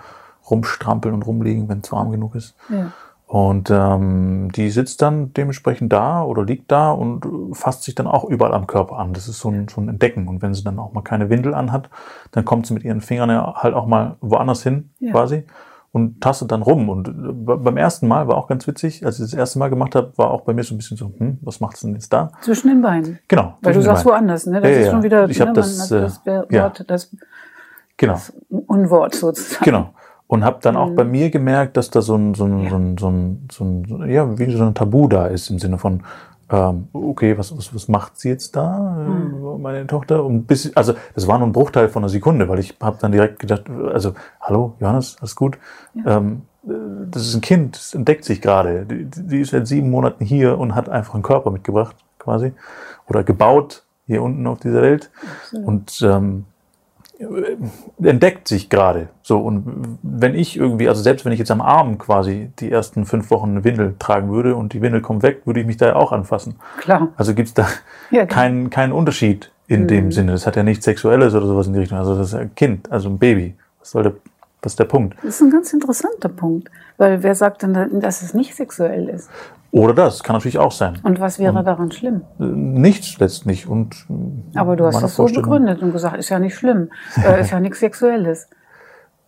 rumstrampeln 0.50 1.14
und 1.16 1.24
rumliegen, 1.24 1.68
wenn 1.68 1.80
es 1.80 1.92
warm 1.92 2.12
genug 2.12 2.36
ist. 2.36 2.56
ja. 2.70 2.92
Und 3.26 3.70
ähm, 3.72 4.50
die 4.54 4.70
sitzt 4.70 5.02
dann 5.02 5.34
dementsprechend 5.34 5.92
da 5.92 6.24
oder 6.24 6.46
liegt 6.46 6.72
da 6.72 6.92
und 6.92 7.26
fasst 7.52 7.84
sich 7.84 7.94
dann 7.94 8.08
auch 8.08 8.24
überall 8.24 8.54
am 8.54 8.68
Körper 8.68 9.00
an. 9.00 9.12
Das 9.12 9.28
ist 9.28 9.40
so 9.40 9.50
ein, 9.50 9.68
so 9.68 9.82
ein 9.82 9.90
Entdecken. 9.90 10.30
Und 10.30 10.42
wenn 10.42 10.54
sie 10.54 10.64
dann 10.64 10.80
auch 10.80 10.94
mal 10.94 11.02
keine 11.02 11.30
Windel 11.30 11.54
anhat, 11.54 11.90
dann 12.32 12.46
kommt 12.46 12.68
sie 12.68 12.74
mit 12.74 12.86
ihren 12.86 13.02
Fingern 13.02 13.30
ja 13.30 13.56
halt 13.58 13.74
auch 13.74 13.86
mal 13.86 14.16
woanders 14.22 14.64
hin, 14.64 14.92
Ja. 15.00 15.12
quasi, 15.12 15.44
und 15.98 16.22
tastet 16.22 16.52
dann 16.52 16.62
rum. 16.62 16.88
Und 16.90 17.08
äh, 17.10 17.12
be- 17.12 17.58
beim 17.58 17.76
ersten 17.78 18.08
Mal 18.08 18.28
war 18.28 18.38
auch 18.38 18.48
ganz 18.48 18.66
witzig, 18.68 19.06
als 19.06 19.20
ich 19.20 19.26
das 19.26 19.34
erste 19.34 19.60
Mal 19.60 19.70
gemacht 19.70 19.96
habe, 19.96 20.14
war 20.16 20.32
auch 20.32 20.42
bei 20.42 20.54
mir 20.54 20.64
so 20.64 20.74
ein 20.74 20.78
bisschen 20.78 20.96
so, 20.96 21.12
hm, 21.18 21.40
was 21.42 21.60
macht's 21.60 21.82
denn 21.82 21.94
jetzt 21.94 22.14
da? 22.14 22.32
Zwischen 22.42 22.70
den 22.70 22.82
Beinen. 22.82 23.20
Genau. 23.28 23.58
Weil 23.62 23.74
du 23.74 23.82
sagst 23.82 24.04
Beinen. 24.06 24.14
woanders, 24.16 24.46
ne? 24.46 24.62
Das 24.62 24.72
Ja, 24.72 24.78
ist 24.78 24.90
schon 24.92 25.04
wieder 25.04 25.28
ich 25.30 25.40
ne, 25.40 25.52
das, 25.54 25.90
man, 25.90 26.00
äh, 26.00 26.02
das 26.04 26.26
Wort, 26.26 26.52
ja. 26.52 26.72
das 26.88 27.12
Genau. 27.98 28.18
Unwort 28.50 29.16
sozusagen. 29.16 29.66
Genau. 29.66 29.90
Und 30.28 30.44
habe 30.44 30.60
dann 30.62 30.76
Mhm. 30.76 30.82
auch 30.82 30.90
bei 30.92 31.04
mir 31.04 31.30
gemerkt, 31.30 31.78
dass 31.78 31.90
da 31.90 32.02
so 32.02 32.16
ein, 32.16 32.34
so 32.36 32.46
ein, 32.46 32.68
so 32.70 32.76
ein, 32.78 32.98
so 33.00 33.10
ein, 33.10 33.48
so 33.52 33.64
ein 33.98 34.10
ja, 34.10 34.38
wie 34.38 34.56
so 34.56 34.64
ein 34.64 34.76
Tabu 34.76 35.08
da 35.08 35.28
ist 35.28 35.50
im 35.50 35.58
Sinne 35.58 35.78
von, 35.78 36.04
ähm, 36.50 36.88
okay, 36.94 37.38
was, 37.38 37.56
was, 37.58 37.74
was 37.76 37.88
macht 37.88 38.18
sie 38.20 38.30
jetzt 38.30 38.56
da, 38.56 38.96
Mhm. 39.08 39.62
meine 39.62 39.86
Tochter? 39.88 40.24
Und 40.24 40.46
bis, 40.48 40.76
also 40.76 40.94
das 41.14 41.28
war 41.28 41.38
nur 41.38 41.48
ein 41.48 41.52
Bruchteil 41.52 41.90
von 41.90 42.04
einer 42.04 42.10
Sekunde, 42.10 42.48
weil 42.48 42.60
ich 42.60 42.76
habe 42.82 42.98
dann 43.02 43.12
direkt 43.12 43.40
gedacht, 43.40 43.70
also, 43.70 44.14
hallo, 44.40 44.74
Johannes, 44.80 45.18
alles 45.20 45.36
gut? 45.36 45.58
Ähm, 46.06 46.44
äh, 46.66 46.72
das 47.12 47.28
ist 47.28 47.36
ein 47.36 47.42
Kind, 47.42 47.76
das 47.76 47.94
entdeckt 47.94 48.24
sich 48.24 48.42
gerade. 48.42 48.86
Die, 48.86 49.06
die 49.06 49.42
ist 49.42 49.52
seit 49.52 49.68
sieben 49.68 49.90
Monaten 49.90 50.24
hier 50.24 50.58
und 50.58 50.74
hat 50.76 50.88
einfach 50.90 51.14
einen 51.16 51.24
Körper 51.24 51.52
mitgebracht, 51.52 51.96
quasi. 52.20 52.54
Oder 53.10 53.24
gebaut 53.24 53.84
hier 54.06 54.22
unten 54.24 54.48
auf 54.48 54.60
dieser 54.60 54.82
Welt. 54.82 55.10
Und 55.66 56.02
ähm, 56.02 56.46
entdeckt 58.02 58.48
sich 58.48 58.70
gerade. 58.70 59.10
So, 59.22 59.40
und 59.40 59.98
wenn 60.04 60.36
ich 60.36 60.58
irgendwie, 60.58 60.88
also 60.90 61.02
selbst 61.02 61.26
wenn 61.26 61.32
ich 61.32 61.40
jetzt 61.40 61.52
am 61.52 61.62
Arm 61.62 61.98
quasi 61.98 62.50
die 62.60 62.72
ersten 62.72 63.06
fünf 63.06 63.32
Wochen 63.32 63.50
eine 63.52 63.64
Windel 63.64 63.96
tragen 64.00 64.30
würde 64.32 64.56
und 64.56 64.74
die 64.74 64.82
Windel 64.82 65.02
kommt 65.02 65.24
weg, 65.24 65.42
würde 65.46 65.60
ich 65.62 65.66
mich 65.66 65.78
da 65.78 65.96
auch 65.96 66.12
anfassen. 66.12 66.56
Klar. 66.80 67.10
Also 67.18 67.34
gibt's 67.34 67.54
da 67.54 67.68
Ja, 68.12 68.26
keinen 68.26 68.70
keinen 68.70 68.92
Unterschied 68.94 69.52
in 69.68 69.84
Mhm. 69.84 69.88
dem 69.88 70.12
Sinne. 70.12 70.32
Das 70.32 70.48
hat 70.48 70.56
ja 70.56 70.64
nichts 70.64 70.86
Sexuelles 70.86 71.34
oder 71.36 71.46
sowas 71.48 71.68
in 71.68 71.74
die 71.74 71.80
Richtung. 71.80 71.98
Also 71.98 72.16
das 72.18 72.28
ist 72.30 72.34
ein 72.36 72.54
Kind, 72.56 72.92
also 72.92 73.10
ein 73.10 73.18
Baby. 73.18 73.56
Was 73.80 73.92
soll 73.92 74.04
der, 74.04 74.14
was 74.62 74.74
ist 74.74 74.80
der 74.80 74.86
Punkt? 74.86 75.16
Das 75.18 75.36
ist 75.36 75.42
ein 75.42 75.52
ganz 75.52 75.72
interessanter 75.72 76.30
Punkt. 76.30 76.70
Weil 76.98 77.22
wer 77.22 77.36
sagt 77.36 77.62
denn, 77.62 78.00
dass 78.00 78.22
es 78.22 78.34
nicht 78.34 78.56
sexuell 78.56 79.08
ist? 79.10 79.30
Oder 79.72 79.94
das, 79.94 80.24
kann 80.24 80.36
natürlich 80.36 80.58
auch 80.58 80.72
sein. 80.72 80.98
Und 81.04 81.20
was 81.20 81.40
wäre 81.40 81.64
daran 81.64 81.92
schlimm? 81.92 82.22
Äh, 82.40 82.46
Nichts 82.46 83.20
letztlich. 83.20 83.68
Und 83.68 84.08
äh, 84.10 84.58
Aber 84.58 84.76
du 84.76 84.86
hast 84.86 85.02
das 85.02 85.16
so 85.16 85.26
begründet 85.26 85.82
und 85.82 85.92
gesagt, 85.92 86.18
ist 86.18 86.30
ja 86.30 86.40
nicht 86.40 86.56
schlimm. 86.56 86.90
Äh, 87.18 87.42
ist 87.42 87.52
ja 87.52 87.60
nichts 87.60 87.80
Sexuelles. 87.80 88.48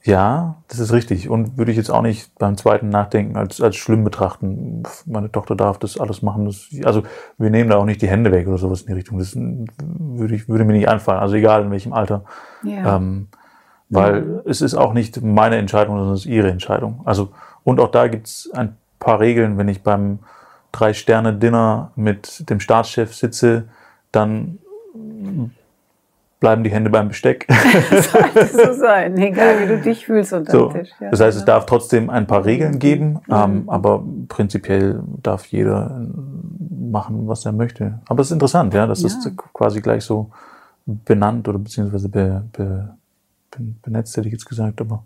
Ja, 0.03 0.55
das 0.69 0.79
ist 0.79 0.93
richtig. 0.93 1.29
Und 1.29 1.57
würde 1.57 1.71
ich 1.71 1.77
jetzt 1.77 1.91
auch 1.91 2.01
nicht 2.01 2.33
beim 2.39 2.55
zweiten 2.55 2.89
Nachdenken 2.89 3.35
als, 3.35 3.59
als 3.59 3.75
schlimm 3.75 4.05
betrachten. 4.05 4.83
Meine 5.05 5.29
Tochter 5.31 5.55
darf 5.55 5.77
das 5.77 5.99
alles 5.99 6.21
machen. 6.21 6.45
Das, 6.45 6.69
also 6.85 7.03
wir 7.37 7.49
nehmen 7.49 7.69
da 7.69 7.77
auch 7.77 7.85
nicht 7.85 8.01
die 8.01 8.07
Hände 8.07 8.31
weg 8.31 8.47
oder 8.47 8.57
sowas 8.57 8.81
in 8.81 8.87
die 8.87 8.93
Richtung. 8.93 9.19
Das 9.19 9.35
würde, 9.35 10.35
ich, 10.35 10.47
würde 10.47 10.63
mir 10.63 10.73
nicht 10.73 10.87
einfallen. 10.87 11.19
Also 11.19 11.35
egal 11.35 11.63
in 11.63 11.71
welchem 11.71 11.91
Alter. 11.91 12.23
Ja. 12.63 12.95
Ähm, 12.95 13.27
weil 13.89 14.41
es 14.45 14.61
ist 14.61 14.75
auch 14.75 14.93
nicht 14.93 15.21
meine 15.21 15.57
Entscheidung, 15.57 15.97
sondern 15.97 16.13
es 16.13 16.21
ist 16.21 16.25
ihre 16.27 16.49
Entscheidung. 16.51 17.01
Also, 17.05 17.29
und 17.63 17.79
auch 17.79 17.91
da 17.91 18.07
gibt's 18.07 18.49
ein 18.53 18.75
paar 18.99 19.19
Regeln. 19.19 19.57
Wenn 19.57 19.67
ich 19.67 19.81
beim 19.83 20.19
Drei-Sterne-Dinner 20.71 21.91
mit 21.95 22.49
dem 22.49 22.59
Staatschef 22.59 23.13
sitze, 23.15 23.65
dann 24.11 24.59
bleiben 26.39 26.63
die 26.63 26.69
Hände 26.71 26.89
beim 26.89 27.07
Besteck. 27.09 27.47
Sollte 27.91 28.45
so 28.47 28.73
sein, 28.73 29.17
egal 29.17 29.61
wie 29.61 29.67
du 29.67 29.81
dich 29.81 30.05
fühlst 30.05 30.33
unter 30.33 30.51
So, 30.51 30.69
dem 30.69 30.81
Tisch. 30.81 30.91
Ja, 30.99 31.09
das 31.09 31.19
heißt, 31.19 31.37
es 31.39 31.45
darf 31.45 31.65
trotzdem 31.65 32.09
ein 32.09 32.27
paar 32.27 32.45
Regeln 32.45 32.79
geben, 32.79 33.19
ähm, 33.29 33.63
aber 33.67 34.03
prinzipiell 34.27 35.01
darf 35.21 35.45
jeder 35.47 36.07
machen, 36.69 37.27
was 37.27 37.45
er 37.45 37.51
möchte. 37.51 37.99
Aber 38.07 38.21
es 38.21 38.27
ist 38.27 38.33
interessant, 38.33 38.73
ja, 38.73 38.87
dass 38.87 39.01
das 39.01 39.17
Ja. 39.25 39.31
quasi 39.53 39.81
gleich 39.81 40.03
so 40.03 40.29
benannt 40.85 41.47
oder 41.47 41.59
beziehungsweise 41.59 42.09
be, 42.09 42.43
be, 42.53 42.63
be, 42.63 42.89
benetzt, 43.57 44.15
hätte 44.17 44.27
ich 44.27 44.33
jetzt 44.33 44.47
gesagt, 44.47 44.81
aber 44.81 45.05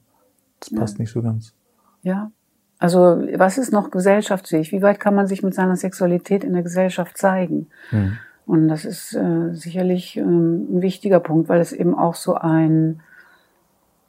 das 0.60 0.74
passt 0.74 1.00
nicht 1.00 1.12
so 1.12 1.22
ganz. 1.22 1.54
Ja. 2.02 2.32
Also, 2.80 3.24
was 3.36 3.58
ist 3.58 3.72
noch 3.72 3.92
gesellschaftsfähig? 3.92 4.72
Wie 4.72 4.82
weit 4.82 5.00
kann 5.00 5.16
man 5.16 5.28
sich 5.28 5.42
mit 5.42 5.54
seiner 5.54 5.78
Sexualität 5.78 6.44
in 6.44 6.54
der 6.54 6.64
Gesellschaft 6.64 7.18
zeigen? 7.18 7.68
Hm. 7.90 8.18
Und 8.46 8.68
das 8.68 8.84
ist 8.84 9.14
äh, 9.14 9.54
sicherlich 9.54 10.18
ähm, 10.18 10.68
ein 10.70 10.82
wichtiger 10.82 11.22
Punkt, 11.22 11.48
weil 11.48 11.62
es 11.62 11.72
eben 11.72 11.96
auch 11.96 12.16
so 12.16 12.36
ein 12.36 13.02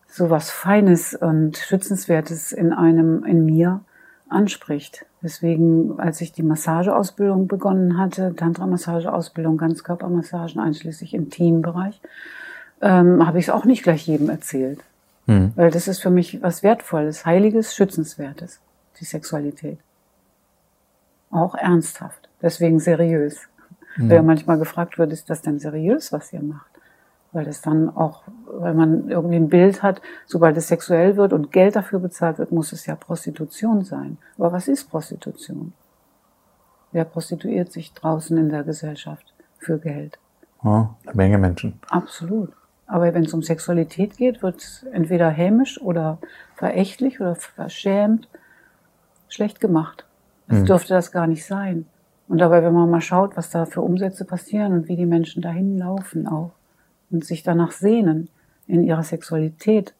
so 0.08 0.30
was 0.30 0.50
Feines 0.50 1.14
und 1.14 1.56
Schützenswertes 1.56 2.52
in 2.52 2.72
einem, 2.72 3.24
in 3.24 3.44
mir 3.44 3.80
anspricht. 4.28 5.06
Deswegen, 5.22 5.98
als 5.98 6.20
ich 6.20 6.32
die 6.32 6.44
Massageausbildung 6.44 7.48
begonnen 7.48 7.98
hatte, 7.98 8.34
Tantra-Massageausbildung, 8.36 9.56
Ganzkörpermassagen, 9.56 10.60
einschließlich 10.60 11.14
im 11.14 11.30
Teambereich, 11.30 12.00
ähm, 12.80 13.26
habe 13.26 13.38
ich 13.38 13.46
es 13.46 13.50
auch 13.50 13.64
nicht 13.64 13.82
gleich 13.82 14.06
jedem 14.06 14.30
erzählt. 14.30 14.80
Hm. 15.26 15.52
Weil 15.56 15.70
das 15.70 15.88
ist 15.88 16.02
für 16.02 16.10
mich 16.10 16.42
was 16.42 16.62
Wertvolles, 16.62 17.24
Heiliges, 17.24 17.74
Schützenswertes, 17.74 18.60
die 19.00 19.04
Sexualität. 19.04 19.78
Auch 21.30 21.54
ernsthaft, 21.54 22.28
deswegen 22.42 22.78
seriös. 22.78 23.48
Weil 23.96 24.16
ja 24.16 24.22
manchmal 24.22 24.58
gefragt 24.58 24.98
wird, 24.98 25.12
ist 25.12 25.30
das 25.30 25.42
denn 25.42 25.58
seriös, 25.58 26.12
was 26.12 26.32
ihr 26.32 26.42
macht? 26.42 26.70
Weil 27.32 27.44
das 27.44 27.60
dann 27.60 27.94
auch, 27.94 28.24
weil 28.46 28.74
man 28.74 29.08
irgendwie 29.08 29.36
ein 29.36 29.48
Bild 29.48 29.82
hat, 29.82 30.02
sobald 30.26 30.56
es 30.56 30.68
sexuell 30.68 31.16
wird 31.16 31.32
und 31.32 31.52
Geld 31.52 31.76
dafür 31.76 32.00
bezahlt 32.00 32.38
wird, 32.38 32.52
muss 32.52 32.72
es 32.72 32.86
ja 32.86 32.96
Prostitution 32.96 33.84
sein. 33.84 34.18
Aber 34.36 34.52
was 34.52 34.68
ist 34.68 34.90
Prostitution? 34.90 35.72
Wer 36.92 37.04
prostituiert 37.04 37.72
sich 37.72 37.92
draußen 37.92 38.36
in 38.36 38.50
der 38.50 38.62
Gesellschaft 38.62 39.32
für 39.58 39.78
Geld? 39.78 40.18
Ja, 40.62 40.94
eine 41.04 41.14
Menge 41.14 41.38
Menschen. 41.38 41.80
Absolut. 41.88 42.52
Aber 42.94 43.12
wenn 43.12 43.24
es 43.24 43.34
um 43.34 43.42
Sexualität 43.42 44.16
geht, 44.16 44.40
wird 44.40 44.58
es 44.58 44.84
entweder 44.92 45.28
hämisch 45.28 45.80
oder 45.80 46.18
verächtlich 46.54 47.20
oder 47.20 47.34
verschämt 47.34 48.28
schlecht 49.28 49.58
gemacht. 49.60 50.04
Es 50.46 50.60
Mhm. 50.60 50.66
dürfte 50.66 50.94
das 50.94 51.10
gar 51.10 51.26
nicht 51.26 51.44
sein. 51.44 51.86
Und 52.28 52.38
dabei, 52.38 52.62
wenn 52.62 52.72
man 52.72 52.88
mal 52.88 53.00
schaut, 53.00 53.36
was 53.36 53.50
da 53.50 53.66
für 53.66 53.80
Umsätze 53.80 54.24
passieren 54.24 54.72
und 54.74 54.86
wie 54.86 54.94
die 54.94 55.06
Menschen 55.06 55.42
dahin 55.42 55.76
laufen 55.76 56.28
auch 56.28 56.52
und 57.10 57.24
sich 57.24 57.42
danach 57.42 57.72
sehnen, 57.72 58.28
in 58.68 58.84
ihrer 58.84 59.02
Sexualität 59.02 59.92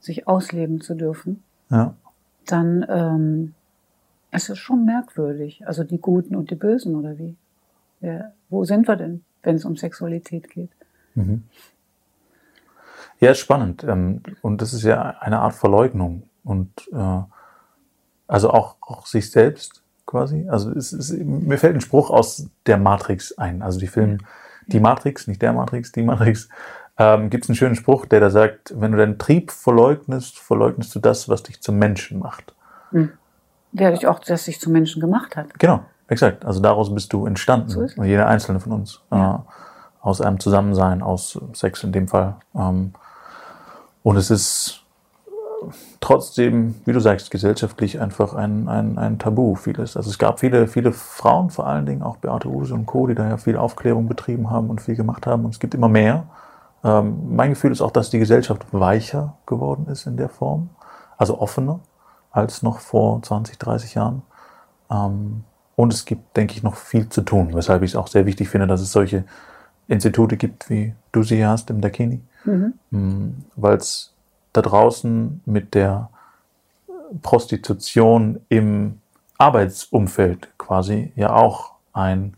sich 0.00 0.26
ausleben 0.26 0.80
zu 0.80 0.94
dürfen, 0.94 1.42
Ja. 1.68 1.94
dann 2.46 2.86
ähm, 2.88 3.54
ist 4.30 4.48
es 4.48 4.56
schon 4.58 4.86
merkwürdig. 4.86 5.66
Also 5.66 5.84
die 5.84 5.98
Guten 6.00 6.34
und 6.34 6.50
die 6.50 6.54
Bösen 6.54 6.96
oder 6.96 7.18
wie? 7.18 7.36
Wer, 8.00 8.32
wo 8.48 8.64
sind 8.64 8.88
wir 8.88 8.96
denn, 8.96 9.22
wenn 9.42 9.56
es 9.56 9.66
um 9.66 9.76
Sexualität 9.76 10.48
geht? 10.48 10.70
Ja, 13.22 13.30
ist 13.30 13.38
spannend. 13.38 13.84
Ähm, 13.84 14.22
Und 14.42 14.60
das 14.60 14.74
ist 14.74 14.82
ja 14.82 15.16
eine 15.20 15.40
Art 15.40 15.54
Verleugnung. 15.54 16.24
Und 16.44 16.70
äh, 16.92 17.20
also 18.26 18.50
auch, 18.50 18.76
auch 18.80 19.06
sich 19.06 19.30
selbst 19.30 19.82
quasi. 20.06 20.48
Also 20.48 20.70
es 20.72 20.92
ist, 20.92 21.12
mir 21.12 21.56
fällt 21.56 21.74
ein 21.76 21.80
Spruch 21.80 22.10
aus 22.10 22.48
der 22.66 22.76
Matrix 22.76 23.38
ein. 23.38 23.62
Also 23.62 23.78
die 23.78 23.86
Film 23.86 24.18
Die 24.66 24.80
Matrix, 24.80 25.26
nicht 25.26 25.42
der 25.42 25.52
Matrix, 25.52 25.92
die 25.92 26.02
Matrix. 26.02 26.48
Ähm, 26.98 27.30
Gibt 27.30 27.44
es 27.44 27.50
einen 27.50 27.56
schönen 27.56 27.74
Spruch, 27.74 28.06
der 28.06 28.20
da 28.20 28.30
sagt, 28.30 28.72
wenn 28.78 28.92
du 28.92 28.98
deinen 28.98 29.18
Trieb 29.18 29.50
verleugnest, 29.50 30.38
verleugnest 30.38 30.94
du 30.94 31.00
das, 31.00 31.28
was 31.28 31.42
dich 31.42 31.60
zum 31.60 31.78
Menschen 31.78 32.18
macht. 32.18 32.54
Der 33.72 33.90
dich 33.92 34.06
auch, 34.06 34.18
das 34.20 34.44
sich 34.44 34.60
zum 34.60 34.72
Menschen 34.72 35.00
gemacht 35.00 35.36
hat. 35.36 35.58
Genau. 35.58 35.84
Exakt, 36.08 36.44
also 36.44 36.60
daraus 36.60 36.94
bist 36.94 37.12
du 37.12 37.24
entstanden, 37.26 37.70
So 37.70 38.04
jeder 38.04 38.26
einzelne 38.26 38.60
von 38.60 38.72
uns. 38.72 39.00
Ja. 39.10 39.46
Äh, 39.48 39.52
aus 40.02 40.20
einem 40.20 40.40
Zusammensein, 40.40 41.00
aus 41.00 41.40
Sex 41.54 41.84
in 41.84 41.92
dem 41.92 42.08
Fall. 42.08 42.36
Ähm, 42.54 42.92
und 44.02 44.16
es 44.16 44.30
ist 44.30 44.82
äh, 45.26 45.30
trotzdem, 46.00 46.74
wie 46.84 46.92
du 46.92 47.00
sagst, 47.00 47.30
gesellschaftlich 47.30 48.00
einfach 48.00 48.34
ein, 48.34 48.68
ein, 48.68 48.98
ein 48.98 49.18
Tabu, 49.18 49.54
vieles. 49.54 49.96
Also 49.96 50.10
es 50.10 50.18
gab 50.18 50.40
viele, 50.40 50.66
viele 50.66 50.92
Frauen, 50.92 51.50
vor 51.50 51.66
allen 51.66 51.86
Dingen 51.86 52.02
auch 52.02 52.16
Beate 52.16 52.48
Use 52.48 52.74
und 52.74 52.86
Co., 52.86 53.06
die 53.06 53.14
da 53.14 53.28
ja 53.28 53.36
viel 53.36 53.56
Aufklärung 53.56 54.08
betrieben 54.08 54.50
haben 54.50 54.70
und 54.70 54.80
viel 54.80 54.96
gemacht 54.96 55.26
haben. 55.26 55.44
Und 55.44 55.52
es 55.52 55.60
gibt 55.60 55.74
immer 55.74 55.88
mehr. 55.88 56.24
Ähm, 56.84 57.34
mein 57.36 57.50
Gefühl 57.50 57.72
ist 57.72 57.80
auch, 57.80 57.92
dass 57.92 58.10
die 58.10 58.18
Gesellschaft 58.18 58.66
weicher 58.72 59.36
geworden 59.46 59.86
ist 59.88 60.06
in 60.06 60.16
der 60.16 60.28
Form, 60.28 60.70
also 61.16 61.40
offener 61.40 61.80
als 62.32 62.62
noch 62.62 62.80
vor 62.80 63.22
20, 63.22 63.58
30 63.58 63.94
Jahren. 63.94 64.22
Ähm, 64.90 65.44
und 65.76 65.92
es 65.92 66.04
gibt, 66.04 66.36
denke 66.36 66.54
ich, 66.54 66.62
noch 66.62 66.74
viel 66.74 67.08
zu 67.08 67.22
tun, 67.22 67.54
weshalb 67.54 67.82
ich 67.82 67.92
es 67.92 67.96
auch 67.96 68.08
sehr 68.08 68.26
wichtig 68.26 68.48
finde, 68.48 68.66
dass 68.66 68.80
es 68.80 68.92
solche 68.92 69.24
Institute 69.88 70.36
gibt, 70.36 70.70
wie 70.70 70.94
du 71.12 71.22
sie 71.22 71.46
hast 71.46 71.70
im 71.70 71.80
Dakini, 71.80 72.20
Mhm. 72.44 73.44
weil 73.56 73.76
es 73.76 74.12
da 74.52 74.62
draußen 74.62 75.40
mit 75.44 75.74
der 75.74 76.10
Prostitution 77.22 78.40
im 78.48 79.00
Arbeitsumfeld 79.38 80.48
quasi 80.58 81.12
ja 81.14 81.32
auch 81.32 81.72
ein, 81.92 82.36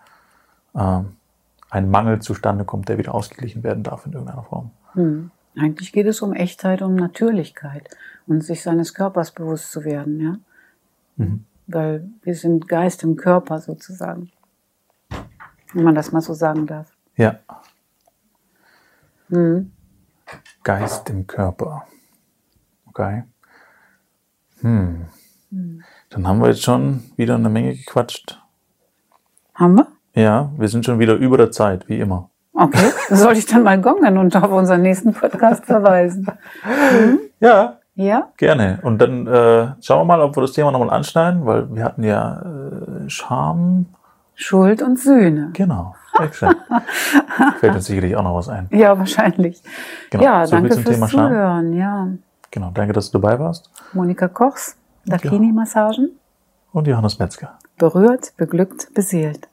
ähm, 0.75 1.17
ein 1.71 1.91
Mangel 1.91 2.21
zustande 2.21 2.65
kommt, 2.65 2.89
der 2.89 2.99
wieder 2.99 3.15
ausgeglichen 3.15 3.63
werden 3.63 3.83
darf 3.83 4.07
in 4.07 4.13
irgendeiner 4.13 4.43
Form. 4.43 4.71
Hm. 4.93 5.31
Eigentlich 5.57 5.93
geht 5.93 6.07
es 6.07 6.21
um 6.23 6.33
Echtheit, 6.33 6.83
um 6.83 6.97
Natürlichkeit 6.97 7.89
und 8.27 8.43
sich 8.43 8.63
seines 8.63 8.95
Körpers 8.95 9.33
bewusst 9.33 9.71
zu 9.71 9.85
werden, 9.85 10.21
ja. 10.21 10.37
Mhm. 11.17 11.45
Weil 11.67 12.09
wir 12.23 12.35
sind 12.35 12.69
Geist 12.69 13.03
im 13.05 13.17
Körper 13.17 13.61
sozusagen. 13.61 14.31
Wenn 15.73 15.85
man 15.85 15.95
das 15.95 16.13
mal 16.13 16.21
so 16.21 16.35
sagen 16.35 16.67
darf. 16.67 16.93
Ja, 17.17 17.39
Hm. 19.31 19.73
Geist 20.63 21.11
im 21.11 21.27
Körper. 21.27 21.85
Okay. 22.89 23.25
Hm. 24.61 25.07
Dann 26.11 26.29
haben 26.29 26.41
wir 26.41 26.49
jetzt 26.49 26.63
schon 26.63 27.03
wieder 27.17 27.35
eine 27.35 27.49
Menge 27.49 27.75
gequatscht. 27.75 28.41
Haben 29.55 29.77
wir? 29.77 29.87
Ja, 30.15 30.51
wir 30.57 30.69
sind 30.69 30.85
schon 30.85 30.99
wieder 30.99 31.15
über 31.15 31.37
der 31.37 31.51
Zeit, 31.51 31.89
wie 31.89 31.99
immer. 31.99 32.31
Okay. 32.53 32.91
Soll 33.11 33.37
ich 33.37 33.47
dann 33.47 33.63
mal 33.65 33.81
gongen 33.81 34.17
und 34.19 34.35
auf 34.37 34.51
unseren 34.51 34.83
nächsten 34.83 35.13
Podcast 35.13 35.65
verweisen? 35.65 36.27
Ja, 37.41 37.79
Ja? 37.95 38.31
gerne. 38.37 38.79
Und 38.83 38.99
dann 38.99 39.27
äh, 39.27 39.75
schauen 39.81 40.01
wir 40.01 40.05
mal, 40.05 40.21
ob 40.21 40.37
wir 40.37 40.41
das 40.41 40.53
Thema 40.53 40.71
nochmal 40.71 40.91
anschneiden, 40.91 41.45
weil 41.47 41.73
wir 41.75 41.85
hatten 41.85 42.05
ja 42.05 42.43
äh, 42.43 43.11
Scham. 43.11 43.87
Schuld 44.37 44.83
und 44.83 44.99
Sühne. 44.99 45.51
Genau. 45.53 45.95
Exakt. 46.21 46.57
Fällt 47.61 47.75
uns 47.75 47.87
sicherlich 47.87 48.17
auch 48.17 48.23
noch 48.23 48.37
was 48.37 48.49
ein. 48.49 48.69
Ja, 48.71 48.99
wahrscheinlich. 48.99 49.63
Genau. 50.11 50.25
Ja, 50.25 50.47
So 50.47 50.57
danke 50.57 50.77
fürs. 50.77 51.11
Zuhören. 51.11 51.73
Ja. 51.75 52.09
Genau. 52.51 52.71
Danke, 52.73 52.93
dass 52.93 53.11
du 53.11 53.19
dabei 53.19 53.39
warst. 53.39 53.71
Monika 53.93 54.29
Kochs, 54.29 54.77
Dakini-Massagen. 55.07 56.11
Und 56.73 56.87
Johannes 56.87 57.19
Metzger. 57.19 57.59
Berührt, 57.79 58.33
beglückt, 58.37 58.93
beseelt. 58.95 59.49